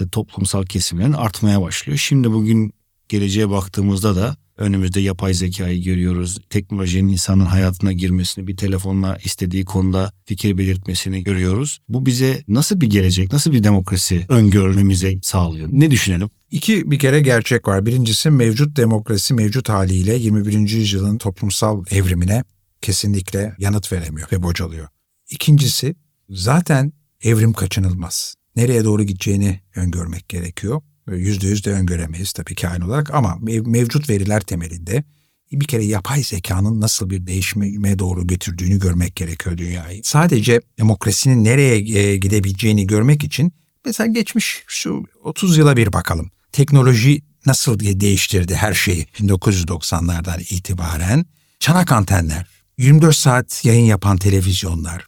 e, 0.00 0.08
toplumsal 0.08 0.64
kesimlerin 0.64 1.12
artmaya 1.12 1.62
başlıyor. 1.62 1.98
Şimdi 1.98 2.32
bugün 2.32 2.72
geleceğe 3.08 3.50
baktığımızda 3.50 4.16
da 4.16 4.36
önümüzde 4.60 5.00
yapay 5.00 5.34
zekayı 5.34 5.82
görüyoruz. 5.82 6.38
Teknolojinin 6.50 7.08
insanın 7.08 7.46
hayatına 7.46 7.92
girmesini, 7.92 8.46
bir 8.46 8.56
telefonla 8.56 9.18
istediği 9.24 9.64
konuda 9.64 10.12
fikir 10.24 10.58
belirtmesini 10.58 11.24
görüyoruz. 11.24 11.80
Bu 11.88 12.06
bize 12.06 12.44
nasıl 12.48 12.80
bir 12.80 12.90
gelecek, 12.90 13.32
nasıl 13.32 13.52
bir 13.52 13.64
demokrasi 13.64 14.26
öngörmemize 14.28 15.18
sağlıyor? 15.22 15.68
Ne 15.72 15.90
düşünelim? 15.90 16.30
İki 16.50 16.90
bir 16.90 16.98
kere 16.98 17.20
gerçek 17.20 17.68
var. 17.68 17.86
Birincisi 17.86 18.30
mevcut 18.30 18.76
demokrasi 18.76 19.34
mevcut 19.34 19.68
haliyle 19.68 20.16
21. 20.16 20.52
yüzyılın 20.54 21.18
toplumsal 21.18 21.84
evrimine 21.90 22.44
kesinlikle 22.82 23.54
yanıt 23.58 23.92
veremiyor 23.92 24.28
ve 24.32 24.42
bocalıyor. 24.42 24.88
İkincisi 25.30 25.94
zaten 26.30 26.92
evrim 27.22 27.52
kaçınılmaz 27.52 28.34
nereye 28.56 28.84
doğru 28.84 29.02
gideceğini 29.02 29.60
öngörmek 29.76 30.28
gerekiyor. 30.28 30.82
Yüzde 31.06 31.46
yüz 31.46 31.64
de 31.64 31.72
öngöremeyiz 31.72 32.32
tabii 32.32 32.54
kain 32.54 32.80
olarak 32.80 33.14
ama 33.14 33.38
mevcut 33.66 34.10
veriler 34.10 34.40
temelinde 34.40 35.04
bir 35.52 35.66
kere 35.66 35.84
yapay 35.84 36.22
zekanın 36.22 36.80
nasıl 36.80 37.10
bir 37.10 37.26
değişime 37.26 37.98
doğru 37.98 38.26
götürdüğünü 38.26 38.78
görmek 38.78 39.16
gerekiyor 39.16 39.58
dünyayı. 39.58 40.00
Sadece 40.04 40.60
demokrasinin 40.78 41.44
nereye 41.44 41.98
e, 41.98 42.16
gidebileceğini 42.16 42.86
görmek 42.86 43.24
için 43.24 43.52
mesela 43.84 44.06
geçmiş 44.06 44.62
şu 44.66 45.04
30 45.24 45.58
yıla 45.58 45.76
bir 45.76 45.92
bakalım. 45.92 46.30
Teknoloji 46.52 47.22
nasıl 47.46 47.78
diye 47.78 48.00
değiştirdi 48.00 48.54
her 48.54 48.74
şeyi 48.74 49.04
1990'lardan 49.04 50.40
itibaren. 50.40 51.26
Çanak 51.60 51.92
antenler, 51.92 52.46
24 52.78 53.16
saat 53.16 53.64
yayın 53.64 53.84
yapan 53.84 54.16
televizyonlar, 54.16 55.06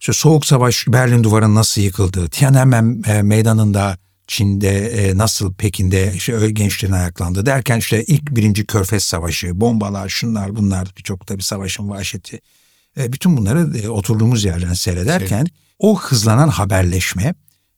işte 0.00 0.12
Soğuk 0.12 0.46
Savaş 0.46 0.84
Berlin 0.88 1.24
Duvarı'nın 1.24 1.54
nasıl 1.54 1.82
yıkıldığı, 1.82 2.28
Tiananmen 2.28 3.02
e, 3.06 3.22
meydanında 3.22 3.98
Çin'de 4.26 4.86
e, 4.86 5.18
nasıl 5.18 5.54
Pekin'de 5.54 6.12
işte 6.14 6.50
gençlerin 6.50 6.92
ayaklandı 6.92 7.46
derken 7.46 7.78
işte 7.78 8.04
ilk 8.04 8.30
birinci 8.30 8.66
Körfez 8.66 9.04
Savaşı, 9.04 9.60
bombalar, 9.60 10.08
şunlar 10.08 10.56
bunlar 10.56 10.88
birçok 10.98 11.26
tabi 11.26 11.42
savaşın 11.42 11.88
vahşeti. 11.88 12.40
E, 12.98 13.12
bütün 13.12 13.36
bunları 13.36 13.78
e, 13.78 13.88
oturduğumuz 13.88 14.44
yerden 14.44 14.72
seyrederken 14.72 15.44
şey. 15.44 15.54
o 15.78 16.00
hızlanan 16.00 16.48
haberleşme 16.48 17.34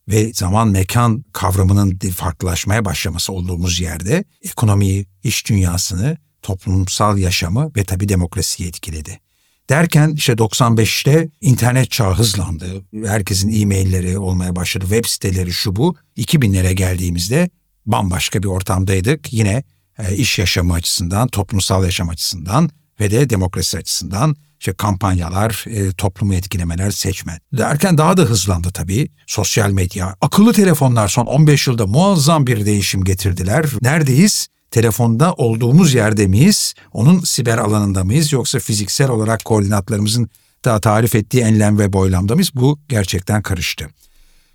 ve 0.07 0.33
zaman 0.33 0.67
mekan 0.67 1.25
kavramının 1.33 1.99
farklılaşmaya 1.99 2.85
başlaması 2.85 3.33
olduğumuz 3.33 3.79
yerde 3.79 4.23
ekonomiyi, 4.43 5.05
iş 5.23 5.49
dünyasını, 5.49 6.17
toplumsal 6.41 7.17
yaşamı 7.17 7.71
ve 7.75 7.83
tabi 7.83 8.09
demokrasiyi 8.09 8.69
etkiledi. 8.69 9.19
Derken 9.69 10.13
işte 10.15 10.33
95'te 10.33 11.29
internet 11.41 11.91
çağı 11.91 12.13
hızlandı. 12.13 12.65
Herkesin 13.05 13.61
e-mailleri 13.61 14.17
olmaya 14.17 14.55
başladı. 14.55 14.85
Web 14.89 15.05
siteleri 15.05 15.51
şu 15.51 15.75
bu. 15.75 15.95
2000'lere 16.17 16.71
geldiğimizde 16.71 17.49
bambaşka 17.85 18.43
bir 18.43 18.47
ortamdaydık. 18.47 19.33
Yine 19.33 19.63
E, 19.99 20.15
iş 20.15 20.39
yaşamı 20.39 20.73
açısından, 20.73 21.27
toplumsal 21.27 21.83
yaşam 21.83 22.09
açısından 22.09 22.69
ve 22.99 23.11
de 23.11 23.29
demokrasi 23.29 23.77
açısından 23.77 24.35
işte 24.59 24.73
kampanyalar, 24.73 25.65
e, 25.67 25.91
toplumu 25.91 26.33
etkilemeler, 26.35 26.91
seçmen. 26.91 27.39
Derken 27.53 27.97
daha 27.97 28.17
da 28.17 28.21
hızlandı 28.21 28.71
tabii. 28.73 29.09
Sosyal 29.27 29.71
medya, 29.71 30.15
akıllı 30.21 30.53
telefonlar 30.53 31.07
son 31.07 31.25
15 31.25 31.67
yılda 31.67 31.87
muazzam 31.87 32.47
bir 32.47 32.65
değişim 32.65 33.03
getirdiler. 33.03 33.65
Neredeyiz? 33.81 34.47
Telefonda 34.71 35.33
olduğumuz 35.33 35.93
yerde 35.93 36.27
miyiz? 36.27 36.73
Onun 36.93 37.19
siber 37.19 37.57
alanında 37.57 38.03
mıyız? 38.03 38.31
Yoksa 38.31 38.59
fiziksel 38.59 39.09
olarak 39.09 39.45
koordinatlarımızın 39.45 40.29
daha 40.65 40.79
tarif 40.79 41.15
ettiği 41.15 41.41
enlem 41.41 41.79
ve 41.79 41.93
boylamda 41.93 42.33
mıyız? 42.35 42.51
Bu 42.55 42.79
gerçekten 42.89 43.41
karıştı. 43.41 43.89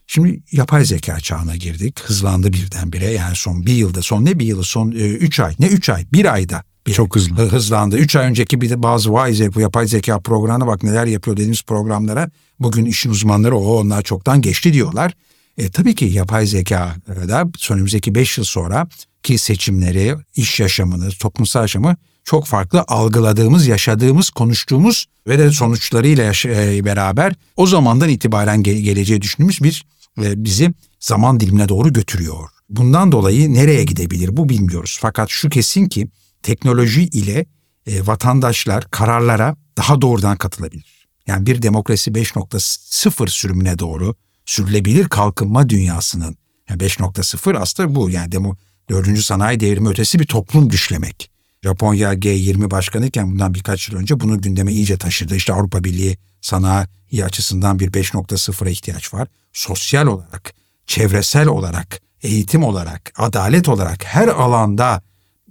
Şimdi 0.07 0.43
yapay 0.53 0.85
zeka 0.85 1.21
çağına 1.21 1.57
girdik. 1.57 2.01
Hızlandı 2.01 2.53
birdenbire. 2.53 3.11
Yani 3.11 3.37
son 3.37 3.67
bir 3.67 3.73
yılda, 3.73 4.03
son 4.03 4.25
ne 4.25 4.39
bir 4.39 4.47
yılı, 4.47 4.65
son 4.65 4.93
e, 4.93 4.95
üç 4.95 5.41
ay, 5.41 5.55
ne 5.59 5.67
üç 5.67 5.89
ay, 5.89 6.07
bir 6.13 6.33
ayda 6.33 6.63
bir 6.87 6.93
Çok 6.93 7.17
hızlı. 7.17 7.37
hı- 7.37 7.49
hızlandı. 7.49 7.97
Üç 7.97 8.17
ay 8.17 8.27
önceki 8.27 8.61
bir 8.61 8.71
de 8.71 8.83
bazı 8.83 9.13
vay 9.13 9.55
bu 9.55 9.61
yapay 9.61 9.87
zeka 9.87 10.21
programına 10.21 10.67
bak 10.67 10.83
neler 10.83 11.07
yapıyor 11.07 11.37
dediğimiz 11.37 11.63
programlara 11.63 12.31
bugün 12.61 12.85
işin 12.85 13.11
uzmanları 13.11 13.57
o 13.57 13.81
onlar 13.81 14.03
çoktan 14.03 14.43
geçti 14.43 14.73
diyorlar. 14.73 15.15
E, 15.59 15.71
tabii 15.71 15.95
ki 15.95 16.05
yapay 16.05 16.47
zeka 16.47 16.95
da 17.09 17.51
önümüzdeki 17.71 18.15
beş 18.15 18.39
yıl 18.39 18.45
sonra 18.45 18.89
ki 19.25 19.39
seçimleri, 19.39 20.17
iş 20.37 20.61
yaşamını, 20.61 21.11
toplumsal 21.11 21.63
yaşamı 21.63 21.97
çok 22.25 22.47
farklı 22.47 22.85
algıladığımız, 22.89 23.67
yaşadığımız, 23.67 24.31
konuştuğumuz 24.31 25.07
ve 25.27 25.39
de 25.39 25.51
sonuçlarıyla 25.51 26.33
e, 26.45 26.85
beraber 26.85 27.35
o 27.57 27.67
zamandan 27.67 28.09
itibaren 28.09 28.63
ge- 28.63 28.81
geleceği 28.81 29.23
düşündüğümüz 29.23 29.63
bir 29.63 29.85
e, 30.23 30.45
bizi 30.45 30.75
zaman 31.01 31.41
dilimine 31.41 31.69
doğru 31.69 31.93
götürüyor. 31.93 32.49
Bundan 32.69 33.13
dolayı 33.13 33.55
nereye 33.55 33.85
gidebilir 33.85 34.37
bu 34.37 34.49
bilmiyoruz. 34.49 34.99
Fakat 35.01 35.31
şu 35.31 35.49
kesin 35.51 35.89
ki 35.89 36.09
teknoloji 36.43 37.03
ile 37.03 37.47
e, 37.87 38.07
vatandaşlar 38.07 38.91
kararlara 38.91 39.57
daha 39.77 40.01
doğrudan 40.01 40.37
katılabilir. 40.37 41.09
Yani 41.27 41.47
bir 41.47 41.63
demokrasi 41.63 42.11
5.0 42.11 43.29
sürümüne 43.29 43.79
doğru 43.79 44.15
sürülebilir 44.47 45.09
kalkınma 45.09 45.69
dünyasının 45.69 46.37
yani 46.69 46.83
5.0 46.83 47.59
aslında 47.59 47.95
bu 47.95 48.11
yani 48.11 48.33
demo, 48.33 48.57
4. 48.91 49.19
sanayi 49.19 49.61
devrimi 49.61 49.89
ötesi 49.89 50.19
bir 50.19 50.27
toplum 50.27 50.71
düşlemek. 50.71 51.31
Japonya 51.63 52.15
G20 52.15 52.71
başkanıyken 52.71 53.33
bundan 53.33 53.55
birkaç 53.55 53.89
yıl 53.89 53.99
önce 53.99 54.21
bunu 54.21 54.41
gündeme 54.41 54.73
iyice 54.73 54.97
taşıdı. 54.97 55.37
İşte 55.37 55.53
Avrupa 55.53 55.85
Birliği 55.85 56.19
sanayi 56.41 57.25
açısından 57.25 57.79
bir 57.79 57.93
5.0'a 57.93 58.71
ihtiyaç 58.71 59.15
var. 59.15 59.29
Sosyal 59.53 60.07
olarak, 60.07 60.55
çevresel 60.87 61.47
olarak, 61.47 62.01
eğitim 62.23 62.65
olarak, 62.65 63.13
adalet 63.17 63.69
olarak 63.69 64.05
her 64.05 64.29
alanda 64.29 65.03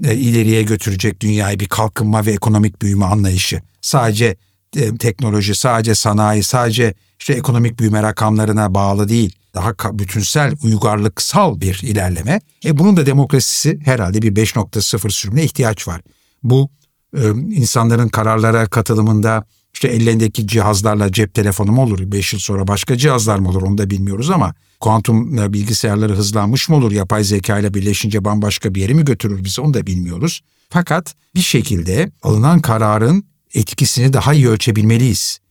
e, 0.03 0.15
ileriye 0.15 0.63
götürecek 0.63 1.19
dünyayı 1.19 1.59
bir 1.59 1.67
kalkınma 1.67 2.25
ve 2.25 2.31
ekonomik 2.31 2.81
büyüme 2.81 3.05
anlayışı. 3.05 3.61
Sadece 3.81 4.35
e, 4.75 4.97
teknoloji, 4.97 5.55
sadece 5.55 5.95
sanayi, 5.95 6.43
sadece 6.43 6.93
işte 7.23 7.33
ekonomik 7.33 7.79
büyüme 7.79 8.03
rakamlarına 8.03 8.73
bağlı 8.73 9.09
değil. 9.09 9.35
Daha 9.53 9.99
bütünsel, 9.99 10.55
uygarlıksal 10.63 11.61
bir 11.61 11.79
ilerleme. 11.83 12.41
E 12.65 12.77
bunun 12.77 12.97
da 12.97 13.05
demokrasisi 13.05 13.79
herhalde 13.85 14.21
bir 14.21 14.35
5.0 14.35 15.09
sürümüne 15.09 15.43
ihtiyaç 15.43 15.87
var. 15.87 16.01
Bu 16.43 16.69
e, 17.17 17.29
insanların 17.29 18.09
kararlara 18.09 18.65
katılımında 18.65 19.43
işte 19.73 19.87
ellerindeki 19.87 20.47
cihazlarla 20.47 21.11
cep 21.11 21.33
telefonu 21.33 21.71
mu 21.71 21.81
olur? 21.81 22.11
5 22.11 22.33
yıl 22.33 22.39
sonra 22.39 22.67
başka 22.67 22.97
cihazlar 22.97 23.39
mı 23.39 23.49
olur 23.49 23.61
onu 23.61 23.77
da 23.77 23.89
bilmiyoruz 23.89 24.29
ama 24.29 24.53
kuantum 24.79 25.39
e, 25.39 25.53
bilgisayarları 25.53 26.15
hızlanmış 26.15 26.69
mı 26.69 26.75
olur? 26.75 26.91
Yapay 26.91 27.23
zeka 27.23 27.59
ile 27.59 27.73
birleşince 27.73 28.25
bambaşka 28.25 28.75
bir 28.75 28.81
yere 28.81 28.93
mi 28.93 29.05
götürür 29.05 29.43
bizi 29.43 29.61
onu 29.61 29.73
da 29.73 29.87
bilmiyoruz. 29.87 30.41
Fakat 30.69 31.15
bir 31.35 31.41
şekilde 31.41 32.11
alınan 32.23 32.59
kararın 32.59 33.25
etkisini 33.53 34.13
daha 34.13 34.33
iyi 34.33 34.49
ölçebilmeliyiz. 34.49 35.42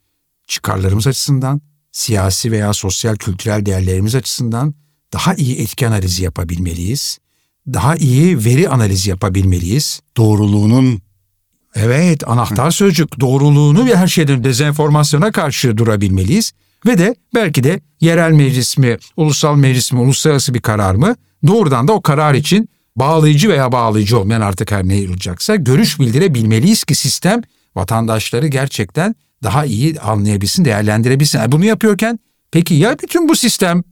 Çıkarlarımız 0.52 1.06
açısından, 1.06 1.60
siyasi 1.92 2.52
veya 2.52 2.72
sosyal 2.72 3.16
kültürel 3.16 3.66
değerlerimiz 3.66 4.14
açısından 4.14 4.74
daha 5.12 5.34
iyi 5.34 5.56
etki 5.56 5.88
analizi 5.88 6.24
yapabilmeliyiz. 6.24 7.18
Daha 7.66 7.96
iyi 7.96 8.44
veri 8.44 8.68
analizi 8.68 9.10
yapabilmeliyiz. 9.10 10.00
Doğruluğunun 10.16 11.02
Evet, 11.74 12.28
anahtar 12.28 12.70
sözcük 12.70 13.20
doğruluğunu 13.20 13.86
ve 13.86 13.96
her 13.96 14.06
şeyden 14.06 14.44
dezenformasyona 14.44 15.32
karşı 15.32 15.76
durabilmeliyiz. 15.76 16.52
Ve 16.86 16.98
de 16.98 17.14
belki 17.34 17.64
de 17.64 17.80
yerel 18.00 18.32
meclis 18.32 18.78
mi, 18.78 18.96
ulusal 19.16 19.56
meclis 19.56 19.92
mi, 19.92 20.00
uluslararası 20.00 20.54
bir 20.54 20.60
karar 20.60 20.94
mı 20.94 21.16
doğrudan 21.46 21.88
da 21.88 21.92
o 21.92 22.02
karar 22.02 22.34
için 22.34 22.68
bağlayıcı 22.96 23.48
veya 23.48 23.72
bağlayıcı 23.72 24.18
olmayan 24.18 24.40
artık 24.40 24.72
her 24.72 24.84
ne 24.84 25.08
olacaksa 25.08 25.56
görüş 25.56 26.00
bildirebilmeliyiz 26.00 26.84
ki 26.84 26.94
sistem 26.94 27.42
vatandaşları 27.74 28.46
gerçekten 28.46 29.14
daha 29.42 29.64
iyi 29.64 30.00
anlayabilsin, 30.00 30.64
değerlendirebilsin. 30.64 31.38
Yani 31.38 31.52
bunu 31.52 31.64
yapıyorken 31.64 32.18
peki 32.52 32.74
ya 32.74 32.96
bütün 33.02 33.28
bu 33.28 33.36
sistem 33.36 33.82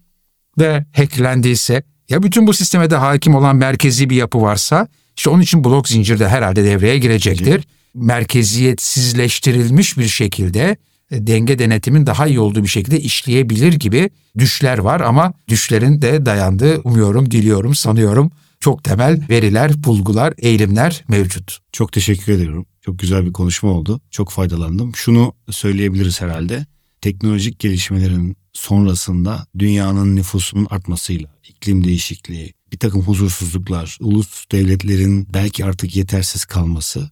de 0.58 0.86
hacklendiyse 0.96 1.82
ya 2.08 2.22
bütün 2.22 2.46
bu 2.46 2.54
sisteme 2.54 2.90
de 2.90 2.96
hakim 2.96 3.34
olan 3.34 3.56
merkezi 3.56 4.10
bir 4.10 4.16
yapı 4.16 4.42
varsa 4.42 4.88
işte 5.16 5.30
onun 5.30 5.42
için 5.42 5.64
blok 5.64 5.88
zincir 5.88 6.18
de 6.18 6.28
herhalde 6.28 6.64
devreye 6.64 6.98
girecektir. 6.98 7.68
Merkeziyetsizleştirilmiş 7.94 9.98
bir 9.98 10.08
şekilde 10.08 10.76
e, 11.10 11.26
denge 11.26 11.58
denetimin 11.58 12.06
daha 12.06 12.26
iyi 12.26 12.40
olduğu 12.40 12.62
bir 12.62 12.68
şekilde 12.68 13.00
işleyebilir 13.00 13.72
gibi 13.72 14.10
düşler 14.38 14.78
var 14.78 15.00
ama 15.00 15.32
düşlerin 15.48 16.02
de 16.02 16.26
dayandığı 16.26 16.80
umuyorum, 16.80 17.30
diliyorum, 17.30 17.74
sanıyorum 17.74 18.30
çok 18.60 18.84
temel 18.84 19.20
veriler, 19.30 19.84
bulgular, 19.84 20.34
eğilimler 20.38 21.04
mevcut. 21.08 21.58
Çok 21.72 21.92
teşekkür 21.92 22.32
ediyorum. 22.32 22.66
Çok 22.80 22.98
güzel 22.98 23.26
bir 23.26 23.32
konuşma 23.32 23.70
oldu. 23.70 24.00
Çok 24.10 24.30
faydalandım. 24.30 24.96
Şunu 24.96 25.34
söyleyebiliriz 25.50 26.20
herhalde. 26.20 26.66
Teknolojik 27.00 27.58
gelişmelerin 27.58 28.36
sonrasında 28.52 29.46
dünyanın 29.58 30.16
nüfusunun 30.16 30.66
artmasıyla, 30.70 31.36
iklim 31.48 31.84
değişikliği, 31.84 32.54
bir 32.72 32.78
takım 32.78 33.02
huzursuzluklar, 33.02 33.98
ulus 34.00 34.44
devletlerin 34.52 35.28
belki 35.34 35.64
artık 35.64 35.96
yetersiz 35.96 36.44
kalması, 36.44 37.10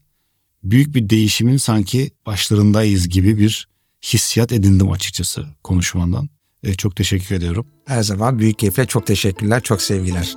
büyük 0.63 0.95
bir 0.95 1.11
değişimin 1.11 1.57
sanki 1.57 2.11
başlarındayız 2.27 3.09
gibi 3.09 3.39
bir 3.39 3.69
hissiyat 4.03 4.53
edindim 4.53 4.91
açıkçası 4.91 5.47
konuşmandan. 5.65 6.29
E, 6.63 6.75
çok 6.75 6.97
teşekkür 6.97 7.35
ediyorum. 7.35 7.67
Her 7.85 8.03
zaman 8.03 8.39
büyük 8.39 8.59
keyifle 8.59 8.87
çok 8.87 9.07
teşekkürler, 9.07 9.63
çok 9.63 9.83
sevgiler. 9.83 10.35